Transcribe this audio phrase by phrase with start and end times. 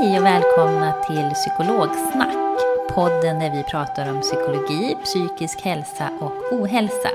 [0.00, 2.58] Hej och välkomna till Psykologsnack.
[2.94, 7.08] Podden där vi pratar om psykologi, psykisk hälsa och ohälsa.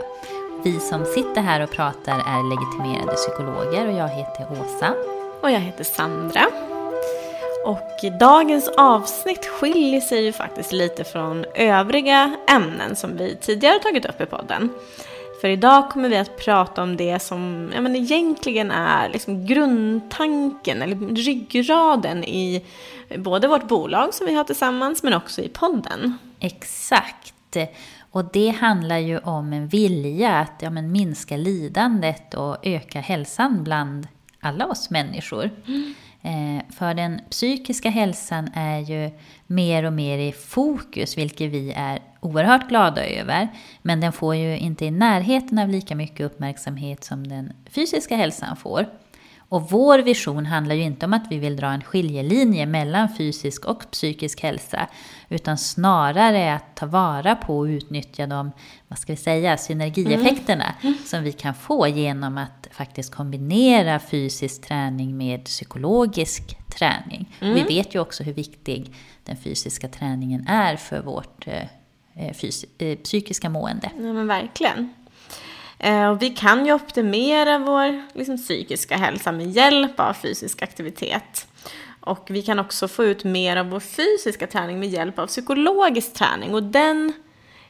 [0.63, 4.93] Vi som sitter här och pratar är legitimerade psykologer och jag heter Åsa.
[5.41, 6.45] Och jag heter Sandra.
[7.65, 14.05] Och dagens avsnitt skiljer sig ju faktiskt lite från övriga ämnen som vi tidigare tagit
[14.05, 14.69] upp i podden.
[15.43, 20.81] För idag kommer vi att prata om det som ja, men egentligen är liksom grundtanken
[20.81, 22.65] eller ryggraden i
[23.17, 26.17] både vårt bolag som vi har tillsammans men också i podden.
[26.39, 27.57] Exakt.
[28.11, 33.63] Och det handlar ju om en vilja att ja, men minska lidandet och öka hälsan
[33.63, 34.07] bland
[34.39, 35.49] alla oss människor.
[35.67, 36.61] Mm.
[36.71, 39.11] För den psykiska hälsan är ju
[39.47, 43.47] mer och mer i fokus, vilket vi är oerhört glada över.
[43.81, 48.55] Men den får ju inte i närheten av lika mycket uppmärksamhet som den fysiska hälsan
[48.55, 48.85] får.
[49.53, 53.65] Och vår vision handlar ju inte om att vi vill dra en skiljelinje mellan fysisk
[53.65, 54.87] och psykisk hälsa,
[55.29, 58.51] utan snarare att ta vara på och utnyttja de,
[58.87, 60.95] vad ska vi säga, synergieffekterna mm.
[61.05, 67.35] som vi kan få genom att faktiskt kombinera fysisk träning med psykologisk träning.
[67.39, 67.55] Mm.
[67.55, 71.63] vi vet ju också hur viktig den fysiska träningen är för vårt eh,
[73.03, 73.91] psykiska mående.
[73.97, 74.93] Ja men verkligen.
[76.11, 81.47] Och vi kan ju optimera vår liksom, psykiska hälsa med hjälp av fysisk aktivitet.
[81.99, 86.13] Och vi kan också få ut mer av vår fysiska träning med hjälp av psykologisk
[86.13, 86.53] träning.
[86.53, 87.13] Och den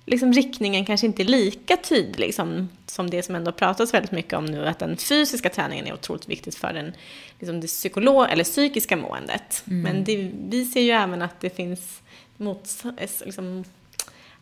[0.05, 4.33] liksom, riktningen kanske inte är lika tydlig som, som det som ändå pratas väldigt mycket
[4.33, 6.93] om nu, att den fysiska träningen är otroligt viktigt för den,
[7.39, 9.63] liksom det psykolog eller psykiska måendet.
[9.67, 9.81] Mm.
[9.81, 12.01] Men det, vi ser ju även att det finns
[12.37, 12.69] mot,
[13.25, 13.63] liksom,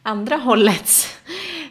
[0.04, 1.18] andra hållets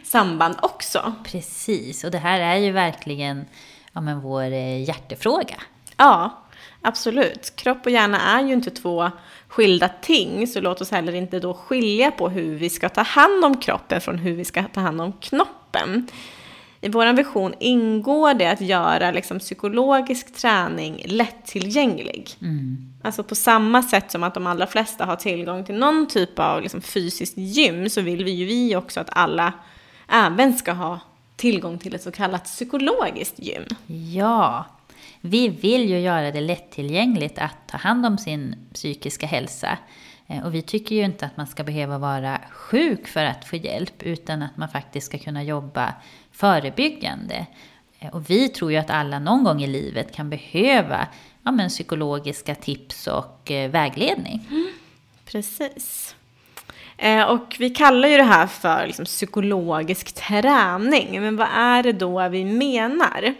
[0.03, 1.13] samband också.
[1.23, 3.45] Precis, och det här är ju verkligen
[3.93, 5.55] ja, men vår eh, hjärtefråga.
[5.97, 6.43] Ja,
[6.81, 7.55] absolut.
[7.55, 9.11] Kropp och hjärna är ju inte två
[9.47, 13.45] skilda ting, så låt oss heller inte då skilja på hur vi ska ta hand
[13.45, 16.07] om kroppen från hur vi ska ta hand om knoppen.
[16.81, 22.29] I vår vision ingår det att göra liksom, psykologisk träning lättillgänglig.
[22.41, 22.93] Mm.
[23.03, 26.61] Alltså på samma sätt som att de allra flesta har tillgång till någon typ av
[26.61, 29.53] liksom, fysiskt gym så vill vi ju vi också att alla
[30.07, 30.99] även ska ha
[31.35, 33.63] tillgång till ett så kallat psykologiskt gym.
[34.13, 34.65] Ja,
[35.21, 39.77] vi vill ju göra det lättillgängligt att ta hand om sin psykiska hälsa.
[40.27, 43.55] Eh, och vi tycker ju inte att man ska behöva vara sjuk för att få
[43.55, 45.93] hjälp, utan att man faktiskt ska kunna jobba
[46.41, 47.45] förebyggande.
[47.99, 51.07] Eh, och vi tror ju att alla någon gång i livet kan behöva
[51.43, 54.47] ja, men psykologiska tips och eh, vägledning.
[54.49, 54.71] Mm,
[55.25, 56.15] precis.
[56.97, 61.21] Eh, och vi kallar ju det här för liksom, psykologisk träning.
[61.21, 63.33] Men vad är det då vi menar?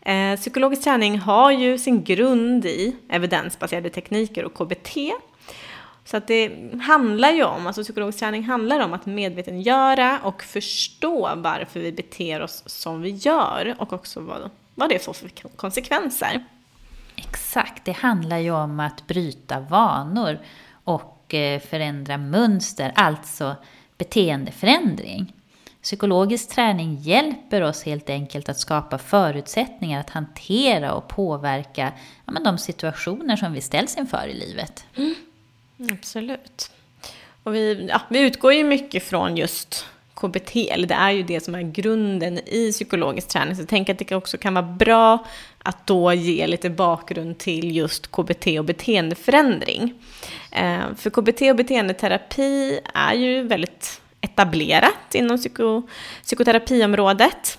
[0.00, 4.96] Eh, psykologisk träning har ju sin grund i evidensbaserade tekniker och KBT.
[6.04, 6.52] Så att det
[6.82, 12.42] handlar ju om, alltså psykologisk träning handlar om att medvetengöra och förstå varför vi beter
[12.42, 16.44] oss som vi gör och också vad, vad det får för konsekvenser.
[17.16, 20.38] Exakt, det handlar ju om att bryta vanor
[20.84, 23.56] och eh, förändra mönster, alltså
[23.98, 25.32] beteendeförändring.
[25.82, 31.92] Psykologisk träning hjälper oss helt enkelt att skapa förutsättningar att hantera och påverka
[32.26, 34.86] ja, de situationer som vi ställs inför i livet.
[34.96, 35.14] Mm.
[35.90, 36.70] Absolut.
[37.42, 41.40] Och vi, ja, vi utgår ju mycket från just KBT, eller det är ju det
[41.40, 43.56] som är grunden i psykologisk träning.
[43.56, 45.26] Så jag tänker att det också kan vara bra
[45.62, 49.94] att då ge lite bakgrund till just KBT och beteendeförändring.
[50.50, 55.82] Eh, för KBT och beteendeterapi är ju väldigt etablerat inom psyko,
[56.22, 57.58] psykoterapiområdet.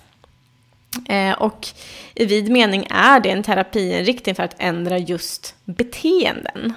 [1.09, 1.67] Eh, och
[2.15, 6.73] i vid mening är det en terapiinriktning för att ändra just beteenden.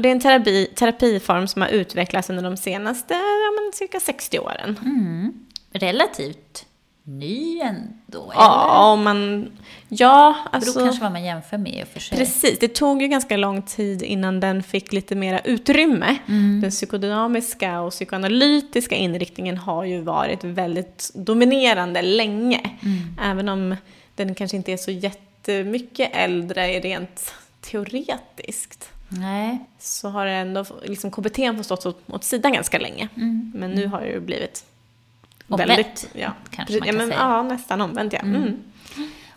[0.00, 4.00] Och det är en terapi, terapiform som har utvecklats under de senaste ja, men, cirka
[4.00, 4.78] 60 åren.
[4.84, 5.32] Mm.
[5.72, 6.66] Relativt
[7.02, 8.32] ny ändå?
[8.34, 9.50] Ja, om man...
[9.88, 10.78] Ja, alltså...
[10.78, 12.18] Det kanske vad man jämför med för sig.
[12.18, 16.16] Precis, det tog ju ganska lång tid innan den fick lite mera utrymme.
[16.28, 16.60] Mm.
[16.60, 22.60] Den psykodynamiska och psykoanalytiska inriktningen har ju varit väldigt dominerande länge.
[22.82, 23.18] Mm.
[23.22, 23.76] Även om
[24.14, 28.90] den kanske inte är så jättemycket äldre rent teoretiskt.
[29.12, 29.58] Nej.
[29.78, 33.08] Så har det ändå, liksom KBT har stått åt sidan ganska länge.
[33.16, 33.52] Mm.
[33.54, 34.64] Men nu har det ju blivit
[35.48, 37.20] Omvänt, väldigt, ja, kanske man kan ja, men, säga.
[37.20, 38.18] Ja, nästan omvänt ja.
[38.18, 38.42] Mm.
[38.42, 38.56] Mm.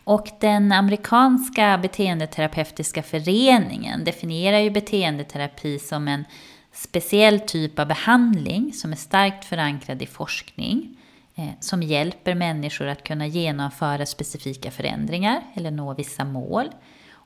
[0.04, 6.26] Och den amerikanska beteendeterapeutiska föreningen definierar ju beteendeterapi som en
[6.74, 10.98] speciell typ av behandling som är starkt förankrad i forskning,
[11.36, 16.70] eh, som hjälper människor att kunna genomföra specifika förändringar eller nå vissa mål.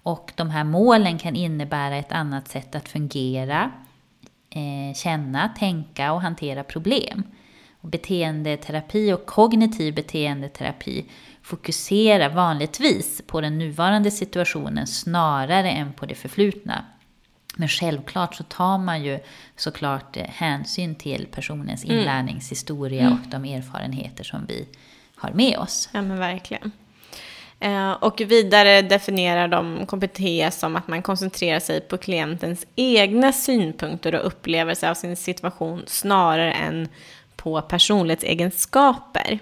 [0.07, 3.71] Och de här målen kan innebära ett annat sätt att fungera,
[4.49, 7.23] eh, känna, tänka och hantera problem.
[7.81, 11.05] Och beteendeterapi och kognitiv beteendeterapi
[11.41, 16.85] fokuserar vanligtvis på den nuvarande situationen snarare än på det förflutna.
[17.55, 19.19] Men självklart så tar man ju
[19.55, 21.97] såklart eh, hänsyn till personens mm.
[21.97, 23.13] inlärningshistoria mm.
[23.13, 24.67] och de erfarenheter som vi
[25.15, 25.89] har med oss.
[25.93, 26.71] Ja men verkligen.
[27.59, 34.15] Eh, och vidare definierar de KBT som att man koncentrerar sig på klientens egna synpunkter
[34.15, 36.87] och upplevelser av sin situation snarare än
[37.35, 39.39] på personlighetsegenskaper.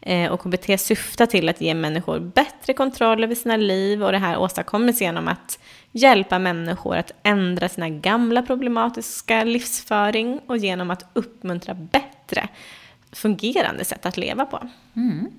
[0.00, 4.18] Eh, och KBT syftar till att ge människor bättre kontroll över sina liv och det
[4.18, 5.58] här åstadkommes genom att
[5.92, 12.48] hjälpa människor att ändra sina gamla problematiska livsföring och genom att uppmuntra bättre
[13.12, 14.68] fungerande sätt att leva på.
[14.96, 15.30] Mm.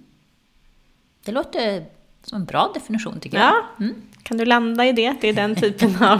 [1.26, 1.86] Det låter
[2.24, 3.48] som en bra definition tycker jag.
[3.48, 3.64] Ja.
[3.80, 3.96] Mm.
[4.24, 5.16] Kan du landa i det?
[5.22, 6.20] Det är den typen av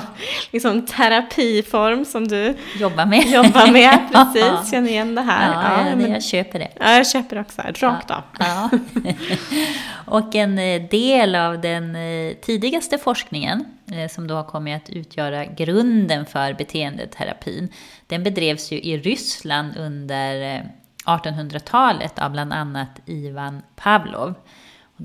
[0.52, 3.26] liksom, terapiform som du jobbar med.
[3.26, 4.72] Jobbar med, precis.
[4.72, 5.54] Känner igen det här.
[5.54, 6.70] Ja, ja men, jag köper det.
[6.80, 7.62] Ja, jag köper också.
[7.62, 8.22] Rakt av.
[8.40, 8.70] Ja.
[10.06, 14.90] Och en eh, del av den eh, tidigaste forskningen, eh, som då har kommit att
[14.90, 17.70] utgöra grunden för beteendeterapin,
[18.08, 20.64] den bedrevs ju i Ryssland under
[21.06, 24.34] 1800-talet av bland annat Ivan Pavlov.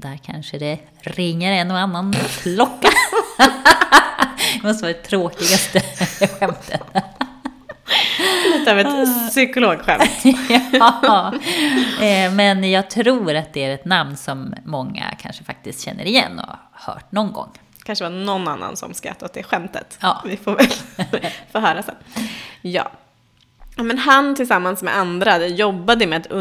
[0.00, 2.89] Där kanske det ringer en och annan klocka.
[4.62, 5.81] det måste vara det tråkigaste
[6.27, 6.83] skämtet.
[8.53, 10.25] Lite av ett psykologskämt.
[10.73, 11.35] ja,
[12.00, 16.38] eh, men jag tror att det är ett namn som många kanske faktiskt känner igen
[16.38, 17.50] och har hört någon gång.
[17.85, 19.99] kanske var någon annan som skrattade åt det skämtet.
[20.00, 20.23] Ja.
[20.26, 20.67] Vi får väl
[21.52, 21.95] få höra sen.
[22.62, 22.90] Ja,
[23.85, 26.32] men han tillsammans med andra jobbade med att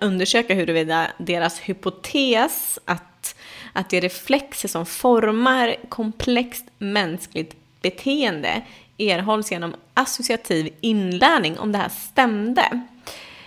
[0.00, 3.34] undersöka huruvida deras hypotes att,
[3.72, 8.62] att det är reflexer som formar komplext mänskligt beteende
[8.98, 12.82] erhålls genom associativ inlärning, om det här stämde.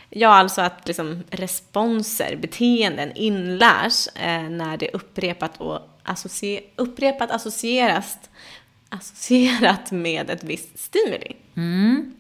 [0.10, 8.18] Ja, alltså att liksom responser, beteenden inlärs eh, när det upprepat och associe upprepat associeras
[8.90, 11.36] associerat med ett visst stimuli.
[11.56, 12.14] Mm.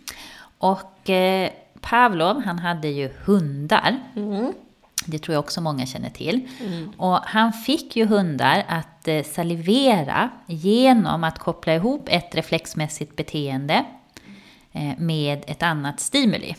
[0.58, 4.00] Och eh, Pavlov, han hade ju hundar.
[4.16, 4.54] Mm.
[5.06, 6.48] Det tror jag också många känner till.
[6.60, 6.92] Mm.
[6.98, 13.86] Och han fick ju hundar att eh, salivera genom att koppla ihop ett reflexmässigt beteende
[14.72, 16.56] eh, med ett annat stimuli.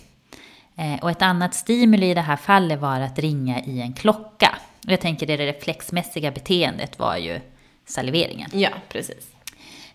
[1.02, 4.58] Och ett annat stimuli i det här fallet var att ringa i en klocka.
[4.86, 7.40] Och jag tänker det reflexmässiga beteendet var ju
[7.86, 8.50] saliveringen.
[8.52, 9.32] Ja, precis.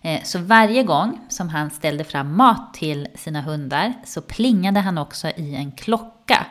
[0.02, 4.98] Eh, så varje gång som han ställde fram mat till sina hundar så plingade han
[4.98, 6.46] också i en klocka.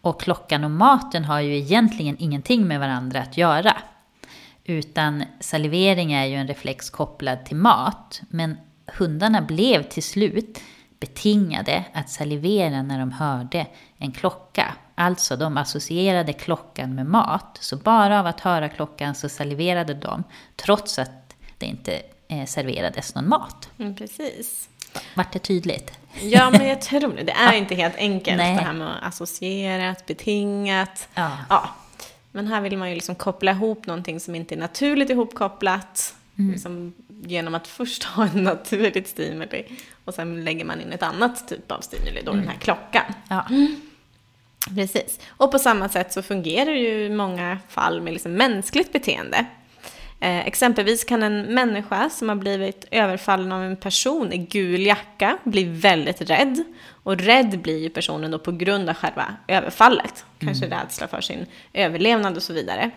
[0.00, 3.76] Och klockan och maten har ju egentligen ingenting med varandra att göra.
[4.64, 8.22] Utan salivering är ju en reflex kopplad till mat.
[8.28, 10.60] Men hundarna blev till slut
[11.00, 13.66] betingade att salivera när de hörde
[13.98, 14.74] en klocka.
[14.94, 17.58] Alltså, de associerade klockan med mat.
[17.60, 20.24] Så bara av att höra klockan så saliverade de,
[20.56, 22.02] trots att det inte
[22.46, 23.70] serverades någon mat.
[23.78, 24.68] Mm, precis.
[25.14, 25.92] Vart det tydligt?
[26.22, 27.22] Ja, men jag tror det.
[27.22, 28.56] Det är inte helt enkelt Nej.
[28.56, 31.08] det här med associerat, betingat.
[31.14, 31.30] Ja.
[31.48, 31.68] ja.
[32.32, 36.14] Men här vill man ju liksom koppla ihop någonting som inte är naturligt ihopkopplat.
[36.52, 39.64] Liksom genom att först ha en naturligt stimuli
[40.04, 43.04] och sen lägger man in ett annat typ av stimuli, då den här klockan.
[43.28, 43.46] Ja.
[44.74, 45.20] Precis.
[45.28, 49.46] Och på samma sätt så fungerar det ju i många fall med liksom mänskligt beteende.
[50.20, 55.38] Eh, exempelvis kan en människa som har blivit överfallen av en person i gul jacka
[55.44, 56.64] bli väldigt rädd.
[57.02, 60.24] Och rädd blir ju personen då på grund av själva överfallet.
[60.38, 62.90] Kanske rädsla för sin överlevnad och så vidare.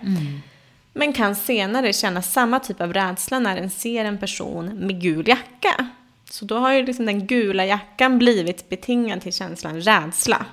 [0.94, 5.28] Men kan senare känna samma typ av rädsla när den ser en person med gul
[5.28, 5.88] jacka.
[6.30, 10.46] Så då har ju liksom den gula jackan blivit betingad till känslan rädsla.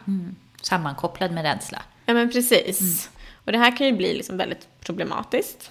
[0.62, 1.82] Sammankopplad med rädsla.
[2.06, 3.10] Ja men precis.
[3.46, 5.70] Och det här kan ju bli liksom väldigt problematiskt.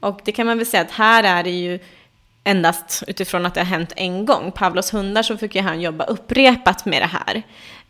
[0.00, 1.78] Och det kan man väl säga att här är det ju
[2.44, 4.52] endast utifrån att det har hänt en gång.
[4.52, 7.36] Pavlos hundar så fick ju han jobba upprepat med det här.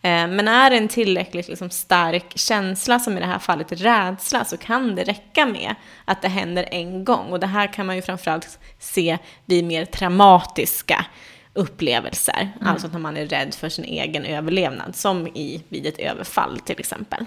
[0.03, 4.45] Eh, Men är det en tillräckligt liksom stark känsla, som i det här fallet rädsla,
[4.45, 5.75] så kan det räcka med
[6.05, 7.27] att det händer en gång.
[7.27, 11.07] Och det här kan man ju framförallt se vid mer traumatiska
[11.53, 12.51] upplevelser.
[12.61, 16.79] Alltså när man är rädd för sin egen överlevnad, som i, vid ett överfall till
[16.81, 17.25] exempel.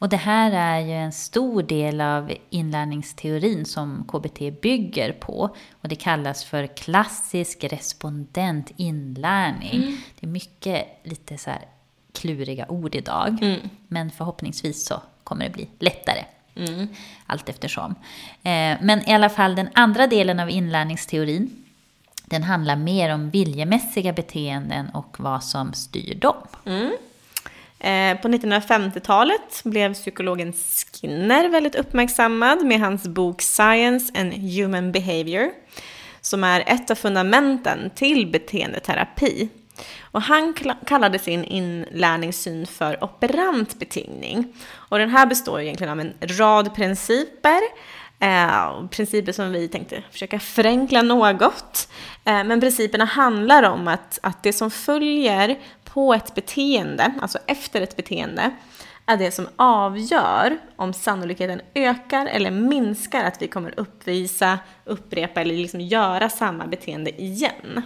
[0.00, 5.56] Och det här är ju en stor del av inlärningsteorin som KBT bygger på.
[5.70, 9.98] Och det kallas för klassisk respondent inlärning.
[10.20, 11.50] Det är mycket lite så
[12.12, 13.38] kluriga ord idag.
[13.88, 16.24] Men förhoppningsvis så kommer det bli lättare.
[17.26, 17.94] Allt eftersom.
[18.42, 21.64] Eh, men i alla fall den andra delen av inlärningsteorin.
[22.24, 26.36] Den handlar mer om viljemässiga beteenden och vad som styr dem.
[26.64, 26.88] Eh,
[27.80, 35.50] Eh, på 1950-talet blev psykologen Skinner väldigt uppmärksammad med hans bok Science and Human Behavior,
[36.20, 39.48] som är ett av fundamenten till beteendeterapi.
[40.02, 40.54] Och han
[40.86, 44.54] kallade sin inlärningssyn för operant betingning.
[44.72, 47.60] Och den här består egentligen av en rad principer,
[48.18, 51.88] eh, principer som vi tänkte försöka förenkla något.
[52.24, 55.58] Eh, men principerna handlar om att, att det som följer
[55.92, 58.50] på ett beteende, alltså efter ett beteende,
[59.06, 65.54] är det som avgör om sannolikheten ökar eller minskar att vi kommer uppvisa, upprepa eller
[65.54, 67.82] liksom göra samma beteende igen.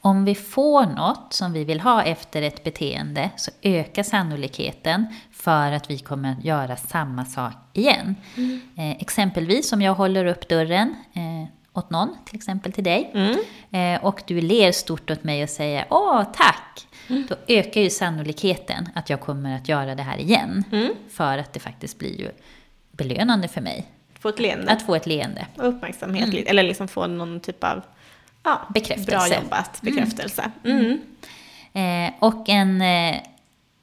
[0.00, 5.72] Om vi får något som vi vill ha efter ett beteende så ökar sannolikheten för
[5.72, 8.14] att vi kommer göra samma sak igen.
[8.76, 13.12] Eh, exempelvis om jag håller upp dörren eh, åt någon, till exempel till dig,
[13.70, 16.86] eh, och du ler stort åt mig och säger åh tack,
[17.28, 20.64] då ökar ju sannolikheten att jag kommer att göra det här igen.
[21.10, 22.30] För att det faktiskt blir ju
[22.92, 23.86] belönande för mig
[24.20, 25.46] Få ett leende att få ett leende.
[25.56, 27.82] och uppmärksamhet, eller liksom få någon typ av
[28.42, 29.10] ja, Bekräftelse.
[29.10, 30.50] bra jobbat, bekräftelse.
[30.64, 31.00] Mm.
[31.72, 33.16] Eh, och en eh,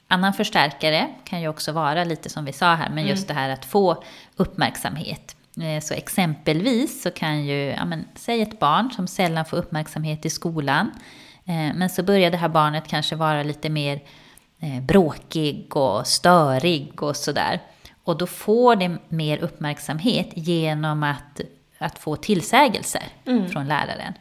[0.08, 3.50] annan förstärkare kan ju också vara lite som vi sa här, men just det här
[3.50, 4.03] att få
[4.36, 5.36] uppmärksamhet.
[5.62, 10.25] Eh, så exempelvis så kan ju, ja men, säg ett barn som sällan får uppmärksamhet
[10.25, 10.92] i skolan,
[11.46, 14.00] eh, men så börjar det här barnet kanske vara lite mer
[14.60, 17.60] eh, bråkig och störig och sådär.
[18.04, 21.42] Och då får det mer uppmärksamhet genom att,
[21.78, 23.04] att få tillsägelser
[23.51, 24.13] från läraren.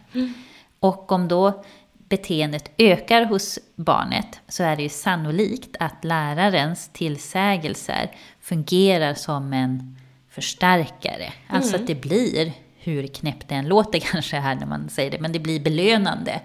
[0.80, 1.64] Och om då
[2.08, 9.96] beteendet ökar hos barnet så är det ju sannolikt att lärarens tillsägelser fungerar som en
[10.30, 11.32] förstärkare.
[11.48, 15.20] Alltså att det blir, hur knäppt det än låter kanske här när man säger det,
[15.20, 16.40] men det blir belönande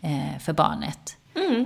[0.00, 1.14] eh, för barnet.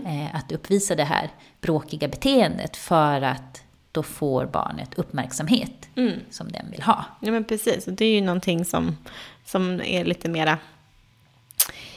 [0.06, 5.88] Eh, att uppvisa det här bråkiga beteendet för att då får barnet uppmärksamhet
[6.30, 7.04] som den vill ha.
[7.20, 8.96] Ja men precis, och det är ju någonting som,
[9.44, 10.58] som är lite mera...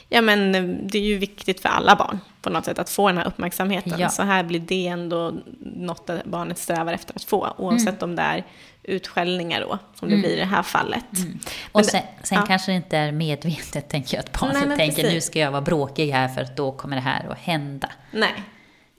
[0.08, 0.52] Ja men
[0.88, 3.98] det är ju viktigt för alla barn på något sätt att få den här uppmärksamheten.
[3.98, 4.08] Ja.
[4.08, 7.54] Så här blir det ändå något barnet strävar efter att få.
[7.58, 8.44] Oavsett om det är
[8.86, 11.04] utskällningar då, som det blir i det här fallet.
[11.10, 11.40] Men
[11.72, 12.46] Och sen, sen ja.
[12.46, 15.14] kanske det inte är medvetet, tänker jag, att barnet Nej, tänker precis.
[15.14, 17.90] nu ska jag vara bråkig här för att då kommer det här att hända.
[18.10, 18.32] Nej.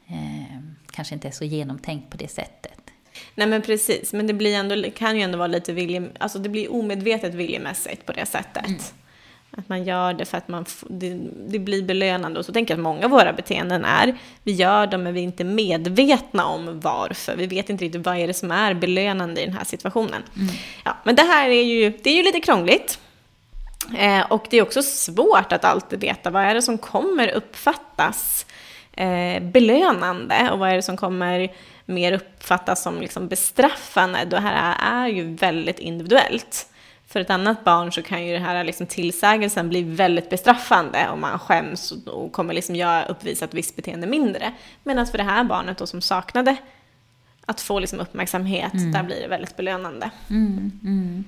[0.08, 0.60] Eh,
[0.92, 2.72] kanske inte är så genomtänkt på det sättet.
[3.36, 6.50] Nej men precis, men det blir ändå, kan ju ändå vara lite vilje, alltså det
[6.50, 8.94] blir omedvetet viljemässigt på det sättet.
[9.58, 12.40] Att man gör det för att man, det, det blir belönande.
[12.40, 15.20] Och så tänker jag att många av våra beteenden är, vi gör dem men vi
[15.20, 17.36] är inte medvetna om varför.
[17.36, 20.24] Vi vet inte riktigt vad är det som är belönande i den här situationen.
[20.86, 23.00] Ja, men det här är ju, det är ju lite krångligt.
[23.98, 28.46] Eh, och det är också svårt att alltid veta vad är det som kommer uppfattas
[28.94, 31.52] eh, belönande och vad är det som kommer
[31.86, 34.26] mer uppfattas som liksom bestraffande.
[34.26, 36.68] Det här är ju väldigt individuellt.
[37.08, 41.22] För ett annat barn så kan ju det här liksom tillsägelsen bli väldigt bestraffande om
[41.22, 44.54] man skäms och kommer liksom göra, uppvisa ett visst beteende mindre.
[44.84, 46.56] Medan för det här barnet då som saknade
[47.46, 48.92] att få liksom uppmärksamhet, mm.
[48.92, 50.12] där blir det väldigt belönande.
[50.30, 51.24] Mm, mm.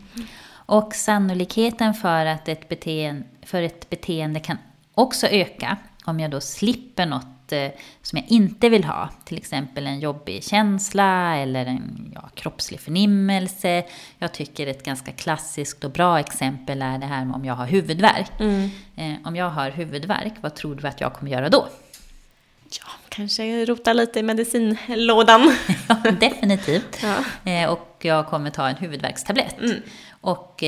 [0.52, 4.58] Och sannolikheten för att ett beteende, för ett beteende kan
[4.94, 9.10] också öka om jag då slipper något Eh, som jag inte vill ha.
[9.26, 13.84] Till exempel en jobbig känsla eller en ja, kroppslig förnimmelse.
[14.18, 17.66] Jag tycker ett ganska klassiskt och bra exempel är det här med om jag har
[17.66, 18.32] huvudvärk.
[18.40, 18.70] Mm.
[18.96, 21.68] Eh, om jag har huvudvärk, vad tror du att jag kommer göra då?
[22.80, 25.56] Ja, kanske rota lite i medicinlådan.
[25.90, 27.04] ja, definitivt.
[27.04, 27.52] Ja.
[27.52, 29.60] Eh, och jag kommer ta en huvudvärkstablett.
[29.60, 29.82] Mm.
[30.22, 30.64] Och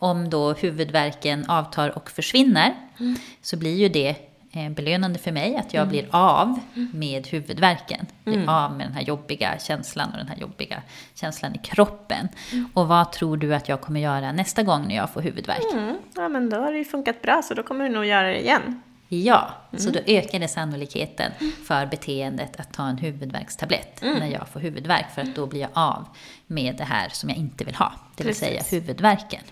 [0.00, 3.16] om då huvudvärken avtar och försvinner mm.
[3.42, 5.90] så blir ju det belönande för mig att jag mm.
[5.90, 6.60] blir av
[6.92, 8.06] med huvudvärken.
[8.24, 8.48] Blir mm.
[8.48, 10.82] av med den här jobbiga känslan och den här jobbiga
[11.14, 12.28] känslan i kroppen.
[12.52, 12.68] Mm.
[12.74, 15.72] Och vad tror du att jag kommer göra nästa gång när jag får huvudvärk?
[15.72, 15.98] Mm.
[16.14, 18.40] Ja, men då har det ju funkat bra, så då kommer du nog göra det
[18.40, 18.82] igen.
[19.12, 19.92] Ja, så mm.
[19.92, 21.32] då ökar det sannolikheten
[21.66, 24.18] för beteendet att ta en huvudvärkstablett mm.
[24.18, 25.06] när jag får huvudvärk.
[25.14, 26.08] För att då blir jag av
[26.46, 28.48] med det här som jag inte vill ha, det vill Precis.
[28.48, 29.42] säga huvudvärken.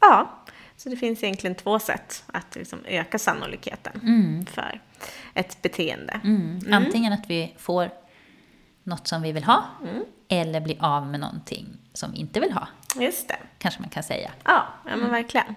[0.00, 0.30] Ja,
[0.80, 4.46] så det finns egentligen två sätt att liksom öka sannolikheten mm.
[4.46, 4.80] för
[5.34, 6.20] ett beteende.
[6.24, 6.60] Mm.
[6.66, 6.72] mm.
[6.72, 7.90] Antingen att vi får
[8.82, 10.04] något som vi vill ha mm.
[10.28, 12.68] eller blir av med någonting som vi inte vill ha.
[12.96, 13.36] Just det.
[13.58, 14.30] Kanske man kan säga.
[14.44, 15.10] Ja, ja men mm.
[15.10, 15.54] verkligen.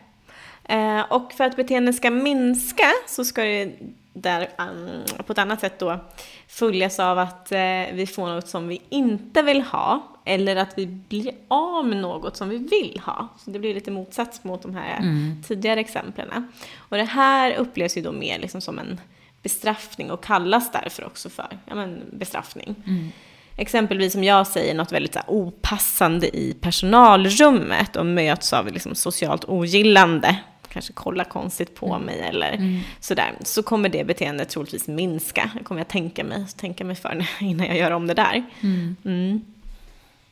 [0.63, 3.73] Eh, och för att beteendet ska minska så ska det
[4.13, 5.99] där um, på ett annat sätt då
[6.47, 7.59] följas av att eh,
[7.93, 12.37] vi får något som vi inte vill ha eller att vi blir av med något
[12.37, 13.27] som vi vill ha.
[13.37, 15.43] Så det blir lite motsats mot de här mm.
[15.47, 16.47] tidigare exemplen.
[16.75, 18.99] Och det här upplevs ju då mer liksom som en
[19.41, 22.75] bestraffning och kallas därför också för ja, men bestraffning.
[22.87, 23.09] Mm.
[23.57, 29.45] Exempelvis om jag säger något väldigt här, opassande i personalrummet och möts av liksom, socialt
[29.45, 30.37] ogillande
[30.73, 32.05] kanske kolla konstigt på mm.
[32.05, 32.79] mig eller mm.
[32.99, 35.51] sådär, så kommer det beteendet troligtvis minska.
[35.57, 38.43] Det kommer jag tänka mig, tänka mig för innan jag gör om det där.
[38.61, 38.95] Mm.
[39.05, 39.41] Mm.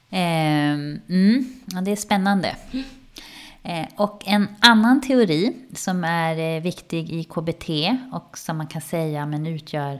[0.09, 2.55] Eh, ja, det är spännande.
[3.63, 7.69] Eh, och en annan teori som är eh, viktig i KBT
[8.11, 9.99] och som man kan säga men utgör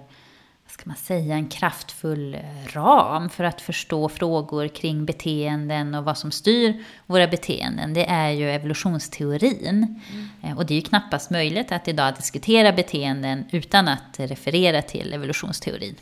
[0.72, 2.38] ska man säga, en kraftfull
[2.74, 8.30] ram för att förstå frågor kring beteenden och vad som styr våra beteenden, det är
[8.30, 10.02] ju evolutionsteorin.
[10.44, 10.58] Mm.
[10.58, 15.96] Och det är ju knappast möjligt att idag diskutera beteenden utan att referera till evolutionsteorin.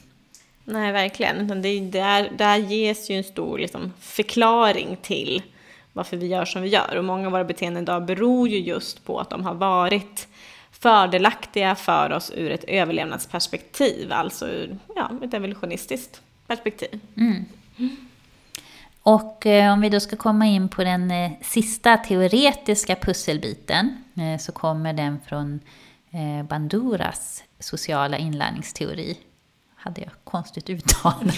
[0.64, 1.62] Nej, verkligen.
[1.62, 5.42] Det, där, där ges ju en stor liksom, förklaring till
[5.94, 6.96] varför vi gör som vi gör.
[6.98, 10.28] Och många av våra beteenden idag beror ju just på att de har varit
[10.80, 17.00] fördelaktiga för oss ur ett överlevnadsperspektiv, alltså ur ja, ett evolutionistiskt perspektiv.
[17.18, 17.46] Mm.
[19.04, 24.40] Och eh, om vi då ska komma in på den eh, sista teoretiska pusselbiten eh,
[24.40, 25.60] så kommer den från
[26.12, 29.18] eh, Banduras sociala inlärningsteori.
[29.82, 31.14] Hade jag konstigt uttal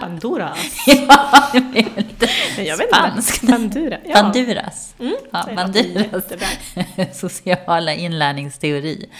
[0.00, 0.58] Banduras?
[0.86, 2.28] ja, det är lite
[2.62, 3.42] jag vet spanskt.
[3.42, 3.98] Bandura.
[4.04, 4.22] Ja.
[4.22, 4.94] Banduras.
[4.98, 6.24] Mm, ja, Banduras
[7.20, 9.10] sociala inlärningsteori.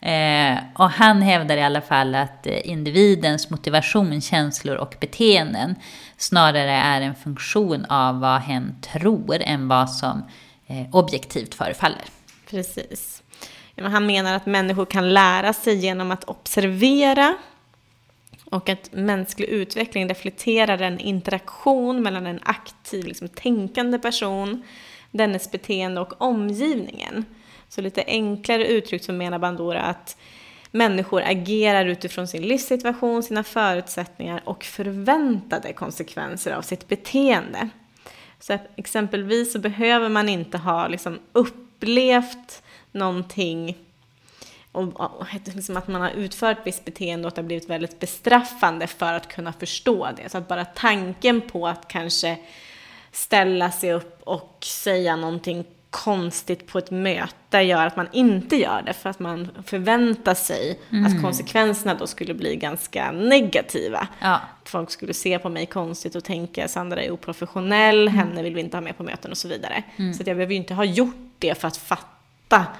[0.00, 5.74] Eh, och han hävdar i alla fall att eh, individens motivation, känslor och beteenden
[6.16, 10.24] snarare är en funktion av vad hen tror än vad som
[10.66, 12.02] eh, objektivt förefaller.
[12.50, 13.22] Precis.
[13.76, 17.34] Han menar att människor kan lära sig genom att observera
[18.52, 24.62] och att mänsklig utveckling reflekterar en interaktion mellan en aktiv, liksom, tänkande person,
[25.10, 27.24] dennes beteende och omgivningen.
[27.68, 30.16] Så lite enklare uttryckt så menar Bandora att
[30.70, 37.68] människor agerar utifrån sin livssituation, sina förutsättningar och förväntade konsekvenser av sitt beteende.
[38.40, 42.62] Så att exempelvis så behöver man inte ha liksom upplevt
[42.92, 43.76] någonting
[44.72, 48.86] och, liksom att man har utfört visst beteende och att det har blivit väldigt bestraffande
[48.86, 50.28] för att kunna förstå det.
[50.28, 52.38] Så att bara tanken på att kanske
[53.12, 58.82] ställa sig upp och säga någonting konstigt på ett möte gör att man inte gör
[58.86, 61.06] det för att man förväntar sig mm.
[61.06, 64.08] att konsekvenserna då skulle bli ganska negativa.
[64.20, 64.40] Ja.
[64.64, 68.14] Folk skulle se på mig konstigt och tänka Sandra är oprofessionell, mm.
[68.14, 69.82] henne vill vi inte ha med på möten och så vidare.
[69.96, 70.14] Mm.
[70.14, 72.11] Så jag behöver ju inte ha gjort det för att fatta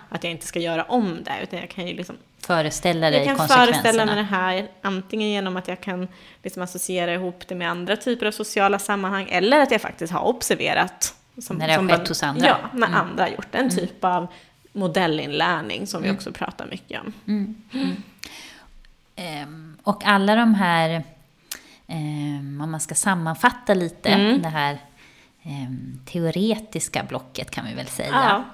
[0.08, 3.58] att jag inte ska göra om det, utan jag kan ju liksom Föreställa dig konsekvenserna.
[3.58, 6.08] Jag kan föreställa mig det här, antingen genom att jag kan
[6.42, 10.20] liksom associera ihop det med andra typer av sociala sammanhang, eller att jag faktiskt har
[10.24, 12.46] observerat Som, När det har skett hos andra.
[12.46, 13.00] Ja, när Mm.
[13.00, 13.54] andra har gjort.
[13.54, 14.26] En typ av
[14.72, 17.54] modellinlärning som vi också pratar mycket om.
[19.16, 21.02] Ehm, och alla de här,
[21.86, 24.42] ehm, om man ska sammanfatta lite, Mm.
[24.42, 24.78] det här
[25.42, 28.08] ehm, teoretiska blocket kan vi väl säga.
[28.12, 28.44] Ja.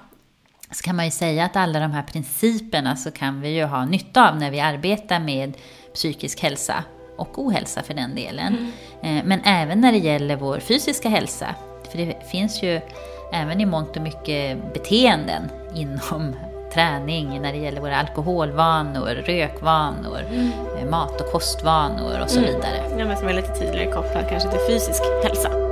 [0.71, 3.85] Så kan man ju säga att alla de här principerna så kan vi ju ha
[3.85, 5.57] nytta av när vi arbetar med
[5.95, 6.85] psykisk hälsa
[7.17, 8.73] och ohälsa för den delen.
[9.03, 11.55] Eh, Men även när det gäller vår fysiska hälsa.
[11.91, 12.81] För det finns ju
[13.33, 16.37] även i mångt och mycket beteenden inom
[16.75, 20.21] träning när det gäller våra alkoholvanor, rökvanor,
[20.79, 22.97] eh, mat och kostvanor och så vidare.
[22.99, 25.68] Ja, men som är lite tydligare kopplad kanske till fysisk hälsa.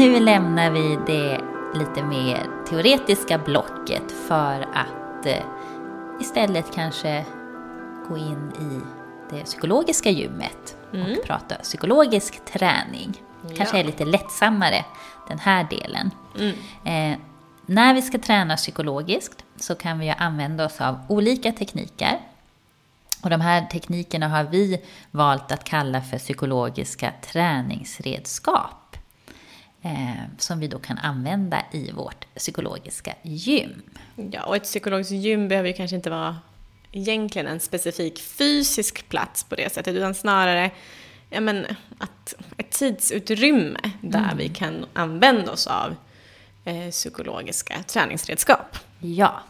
[0.00, 1.40] Nu lämnar vi det
[1.78, 5.44] lite mer teoretiska blocket för att eh,
[6.20, 7.24] istället kanske
[8.08, 8.80] gå in i
[9.30, 13.22] det psykologiska gymmet och prata psykologisk träning.
[13.56, 14.84] Kanske är lite lättsammare
[15.28, 16.10] den här delen.
[16.84, 17.18] Eh,
[17.66, 22.18] när vi ska träna psykologiskt så kan vi ju använda oss av olika tekniker.
[23.22, 28.79] Och de här teknikerna har vi valt att kalla för psykologiska träningsredskap.
[29.82, 33.82] Eh, som vi då kan använda i vårt psykologiska gym.
[34.32, 36.36] Ja, och ett psykologiskt gym behöver ju kanske inte vara
[36.92, 40.70] egentligen en specifik fysisk plats på det sättet, utan snarare
[41.30, 41.66] ja, men,
[41.98, 45.96] att ett tidsutrymme där vi kan använda oss av
[46.64, 48.78] eh, psykologiska träningsredskap.
[48.98, 49.40] Ja,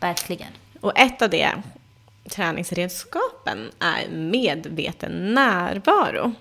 [0.00, 0.52] verkligen.
[0.80, 1.48] Och ett av de
[2.30, 6.34] träningsredskapen är medveten närvaro.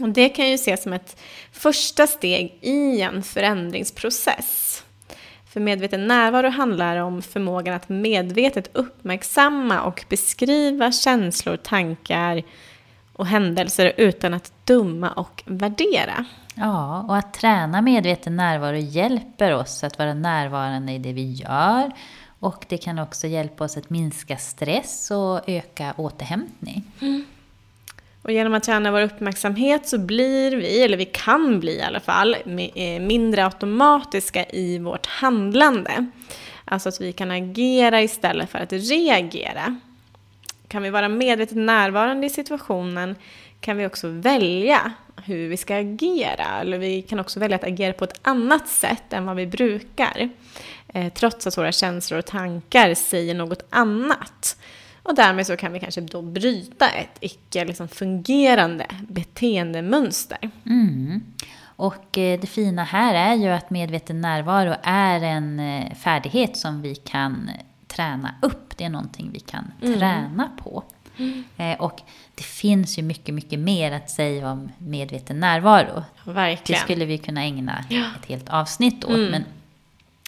[0.00, 1.20] Och det kan ju ses som ett
[1.52, 4.84] första steg i en förändringsprocess.
[5.46, 12.42] För medveten närvaro handlar om förmågan att medvetet uppmärksamma och beskriva känslor, tankar
[13.12, 16.24] och händelser utan att döma och värdera.
[16.54, 21.92] Ja, och att träna medveten närvaro hjälper oss att vara närvarande i det vi gör.
[22.40, 26.84] Och det kan också hjälpa oss att minska stress och öka återhämtning.
[28.22, 32.00] Och genom att träna vår uppmärksamhet så blir vi, eller vi kan bli i alla
[32.00, 32.36] fall,
[32.74, 36.06] eh, mindre automatiska i vårt handlande.
[36.64, 39.76] Alltså att vi kan agera istället för att reagera.
[40.68, 43.16] Kan vi vara medvetet närvarande i situationen
[43.60, 44.92] kan vi också välja
[45.24, 46.60] hur vi ska agera.
[46.60, 50.28] Eller vi kan också välja att agera på ett annat sätt än vad vi brukar.
[50.88, 54.56] Eh, trots att våra känslor och tankar säger något annat.
[55.08, 60.50] Och därmed så kan vi kanske då bryta ett icke liksom fungerande beteendemönster.
[60.66, 61.20] Mm.
[61.60, 66.82] Och eh, det fina här är ju att medveten närvaro är en eh, färdighet som
[66.82, 67.50] vi kan
[67.86, 68.76] träna upp.
[68.76, 70.84] Det är någonting vi kan träna på.
[71.56, 72.00] Eh, Och
[72.34, 76.04] det finns ju mycket, mycket mer att säga om medveten närvaro.
[76.24, 76.80] Det Verkligen.
[76.82, 77.84] skulle vi kunna ägna
[78.20, 79.30] ett helt avsnitt åt.
[79.30, 79.44] Men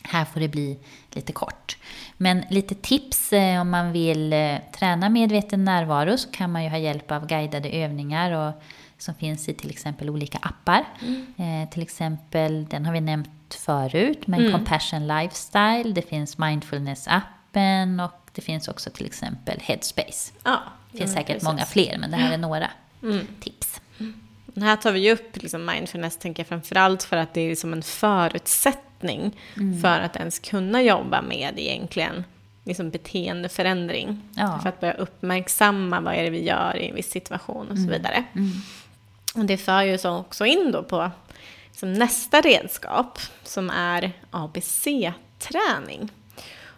[0.02, 0.78] här får det bli
[1.12, 1.76] lite kort.
[2.22, 6.70] Men lite tips eh, om man vill eh, träna medveten närvaro så kan man ju
[6.70, 8.62] ha hjälp av guidade övningar och,
[8.98, 10.84] som finns i till exempel olika appar.
[11.36, 18.30] Eh, till exempel, den har vi nämnt förut, men Compassion Lifestyle, det finns Mindfulness-appen och
[18.32, 20.32] det finns också till exempel Headspace.
[20.44, 20.60] Ja,
[20.92, 21.48] Det finns säkert precis.
[21.48, 22.70] många fler, men det här är några
[23.40, 23.80] tips.
[24.56, 27.82] Här tar vi upp liksom mindfulness, tänker jag framförallt för att det är som en
[27.82, 28.89] förutsättning
[29.82, 32.24] för att ens kunna jobba med egentligen
[32.64, 34.20] liksom beteendeförändring.
[34.34, 34.58] Ja.
[34.62, 37.90] För att börja uppmärksamma vad är det vi gör i en viss situation och så
[37.90, 38.24] vidare.
[39.34, 41.10] Och det för ju så också in då på
[41.70, 46.08] liksom nästa redskap som är ABC-träning.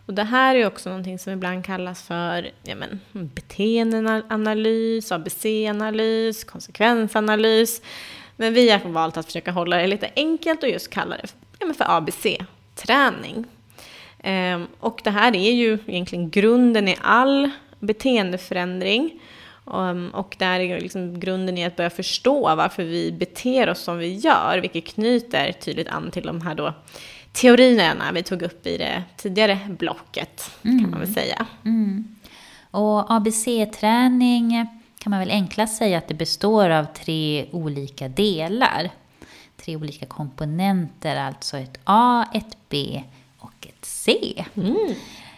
[0.06, 7.82] Och det här är också någonting som ibland kallas för ja men, beteendeanalys, ABC-analys, konsekvensanalys.
[8.36, 11.28] Men vi har valt att försöka hålla det lite enkelt och just kalla det
[11.62, 13.44] ja men för ABC-träning.
[14.22, 19.20] Ehm, och det här är ju egentligen grunden i all beteendeförändring.
[19.64, 23.98] Um, och där är liksom grunden i att börja förstå varför vi beter oss som
[23.98, 26.74] vi gör, vilket knyter tydligt an till de här då
[27.32, 31.46] teorierna vi tog upp i det tidigare blocket, kan man väl säga.
[32.70, 34.66] Och ABC-träning
[34.98, 38.90] kan man väl enklast säga att det består av tre olika delar.
[39.64, 43.02] Tre olika komponenter, alltså ett A, ett B
[43.38, 44.44] och ett C.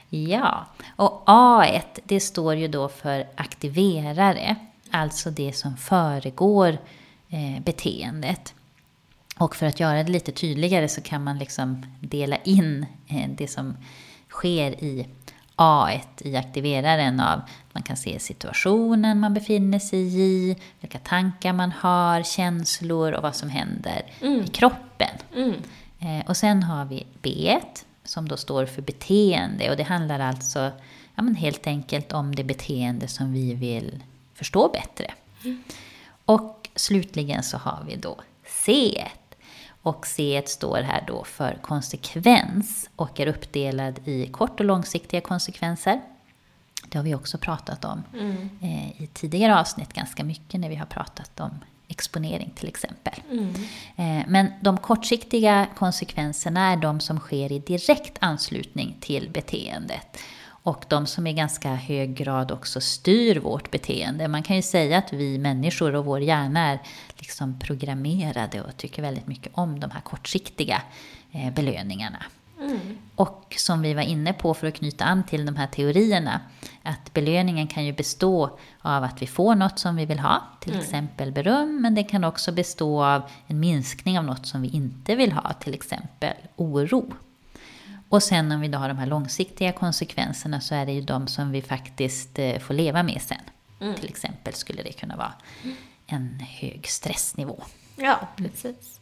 [0.09, 4.57] Ja, och A1 det står ju då för aktiverare,
[4.91, 6.79] alltså det som föregår
[7.29, 8.55] eh, beteendet.
[9.39, 13.49] Och för att göra det lite tydligare så kan man liksom dela in eh, det
[13.49, 13.77] som
[14.29, 15.07] sker i
[15.57, 17.41] A i aktiveraren av
[17.73, 23.37] man kan se situationen man befinner sig i, vilka tankar man har, känslor och vad
[23.37, 25.17] som händer i kroppen.
[26.01, 27.59] Eh, och sen har vi B
[28.05, 30.71] som då står för beteende och det handlar alltså
[31.15, 34.03] ja, men helt enkelt om det beteende som vi vill
[34.35, 35.15] förstå bättre.
[36.25, 39.05] Och slutligen så har vi då C.
[39.85, 46.01] Och C står här då för konsekvens och är uppdelad i kort och långsiktiga konsekvenser.
[46.89, 48.03] Det har vi också pratat om
[48.61, 51.51] eh, i tidigare avsnitt ganska mycket när vi har pratat om
[51.89, 53.15] exponering till exempel.
[53.97, 60.19] Eh, men de kortsiktiga konsekvenserna är de som sker i direkt anslutning till beteendet.
[60.65, 64.29] Och de som i ganska hög grad också styr vårt beteende.
[64.29, 66.79] Man kan ju säga att vi människor och vår hjärna är
[67.17, 70.83] liksom programmerade och tycker väldigt mycket om de här kortsiktiga
[71.33, 72.25] eh, belöningarna.
[73.15, 76.41] Och som vi var inne på för att knyta an till de här teorierna,
[76.83, 80.79] att belöningen kan ju bestå av att vi får något som vi vill ha, till
[80.79, 85.15] exempel beröm, men det kan också bestå av en minskning av något som vi inte
[85.15, 87.13] vill ha, till exempel oro.
[88.15, 91.27] Och sen om vi då har de här långsiktiga konsekvenserna så är det ju de
[91.27, 93.95] som vi faktiskt eh, får leva med sen.
[93.97, 95.33] Till exempel skulle det kunna vara
[96.07, 97.63] en hög stressnivå.
[97.97, 99.01] Ja, precis.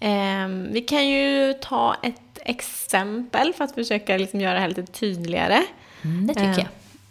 [0.00, 4.86] Ehm, vi kan ju ta ett exempel för att försöka liksom göra det här lite
[4.86, 5.62] tydligare.
[6.02, 6.66] Mm, det tycker Ehm, jag.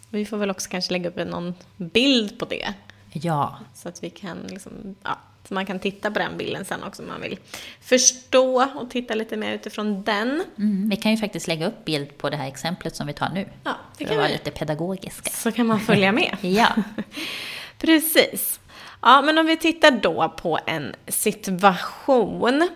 [0.09, 2.73] Vi får väl också kanske lägga upp någon bild på det.
[3.11, 5.17] Ja, Så att vi kan liksom, ja,
[5.49, 7.39] så man kan titta på den bilden sen också om man vill
[7.81, 10.43] förstå och titta lite mer utifrån den.
[10.57, 13.29] mm, vi kan ju faktiskt lägga upp bild på det här exemplet som vi tar
[13.29, 13.45] nu.
[13.63, 14.33] Ja, det för kan att vara vi.
[14.33, 15.29] lite pedagogiska.
[15.29, 16.37] Så kan man följa med.
[16.41, 16.69] Ja.
[17.77, 18.59] Precis.
[19.01, 22.69] Ja, men om vi tittar då på en situation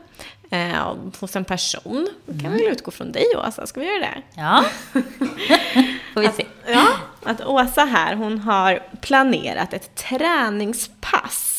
[0.51, 2.07] eh, hos en person.
[2.25, 4.21] Då kan vi väl utgå från dig Åsa, ska vi göra det?
[4.35, 4.65] Ja,
[6.13, 6.45] får vi se.
[6.67, 6.87] Ja,
[7.23, 11.52] att Åsa här, hon har planerat ett träningspass.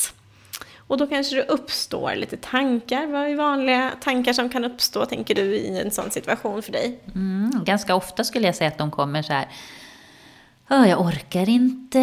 [0.87, 3.07] Och då kanske det uppstår lite tankar.
[3.07, 6.99] Vad är vanliga tankar som kan uppstå, tänker du, i en sån situation för dig?
[7.15, 9.49] Mm, ganska ofta skulle jag säga att de kommer så här.
[10.71, 11.99] "Åh, jag orkar inte,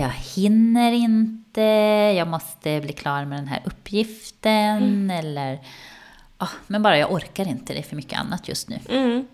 [0.00, 1.60] jag hinner inte,
[2.16, 5.10] jag måste bli klar med den här uppgiften.
[5.10, 5.58] Eller,
[6.38, 8.78] "Ah, men bara jag orkar inte, det är för mycket annat just nu.
[8.88, 9.26] Mm.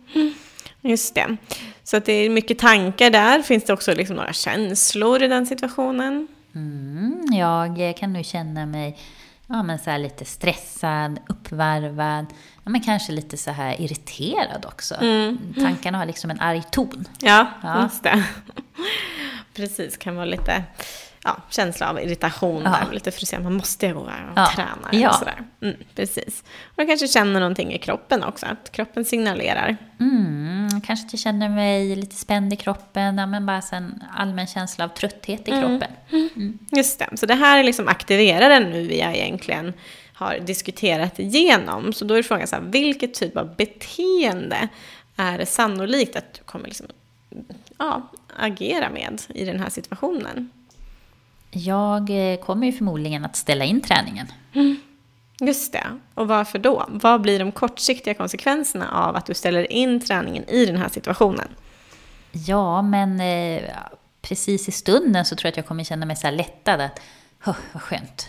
[0.81, 1.37] Just det.
[1.85, 3.43] Så att det är mycket tankar där.
[3.43, 6.29] Finns det också liksom några känslor i den situationen?
[6.63, 8.99] Mm, jag kan nu känna mig
[9.47, 12.27] ja, men så lite stressad, uppvarvad,
[12.65, 14.95] ja, men kanske lite så här irriterad också.
[15.61, 17.05] Tankarna har liksom en arg ton.
[17.21, 17.83] Ja, Ja.
[17.83, 18.25] just det.
[19.55, 20.63] Precis, kan vara lite
[21.25, 22.71] ja, känsla av irritation Ja.
[22.71, 23.45] där, lite frustrerad.
[23.45, 24.51] Man måste ju gå och Ja.
[24.55, 24.89] träna.
[24.93, 25.09] Ja.
[25.09, 25.43] Och sådär.
[25.63, 26.45] Mm, precis.
[26.67, 29.77] Och du kanske känner någonting i kroppen också, att kroppen signalerar.
[30.01, 34.47] Mm, kanske att jag känner mig lite spänd i kroppen, ja, men bara en allmän
[34.47, 35.91] känsla av trötthet i kroppen.
[36.73, 39.73] Just det, så det här är liksom aktiveraren nu vi egentligen
[40.15, 41.93] har diskuterat igenom.
[41.93, 44.69] Så då är frågan så här, vilket typ av beteende
[45.17, 46.87] är det sannolikt att du kommer liksom,
[47.79, 50.51] ja, agera med i den här situationen?
[51.59, 54.27] Jag eh, kommer ju förmodligen att ställa in träningen.
[55.41, 55.87] Just det.
[56.15, 56.85] Och varför då?
[56.89, 61.49] Vad blir de kortsiktiga konsekvenserna av att du ställer in träningen i den här situationen?
[62.33, 63.63] Ja, men eh,
[64.23, 67.01] precis i stunden så tror jag att jag kommer känna mig så här lättad att,
[67.47, 68.29] "Åh, vad skönt,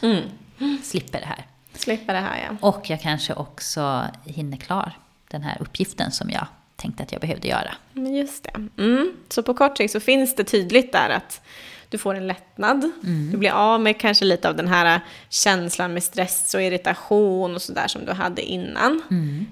[0.84, 1.46] slipper det här.
[1.74, 2.68] Slippa det här ja.
[2.68, 4.92] Och jag kanske också hinner klar
[5.28, 7.72] den här uppgiften som jag tänkte att jag behövde göra.
[7.94, 8.82] Just det.
[8.84, 9.14] Mm.
[9.30, 11.42] Så på kort sikt så finns det tydligt där att
[11.90, 12.92] du får en lättnad.
[13.32, 17.62] Du blir av med kanske lite av den här känslan med stress och irritation och
[17.62, 19.02] sådär som du hade innan.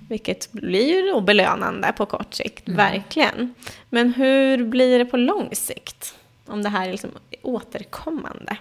[0.09, 3.53] Vilket blir ju belönande på kort sikt, verkligen.
[3.89, 6.15] Men hur blir det på lång sikt?
[6.45, 7.09] Om det här är liksom
[7.41, 8.57] återkommande.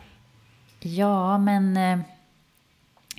[0.81, 1.99] Ja, men eh,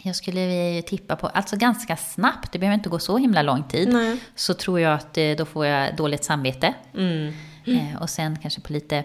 [0.03, 3.93] jag skulle tippa på, alltså ganska snabbt, det behöver inte gå så himla lång tid,
[3.93, 4.17] Nej.
[4.35, 6.73] så tror jag att eh, då får jag dåligt samvete.
[7.65, 9.03] Eh, och sen kanske på lite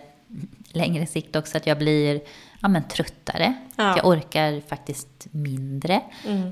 [0.72, 2.20] längre sikt också att jag blir
[2.60, 3.54] ja, men tröttare.
[3.76, 3.96] Ja.
[3.96, 6.00] Jag orkar faktiskt mindre.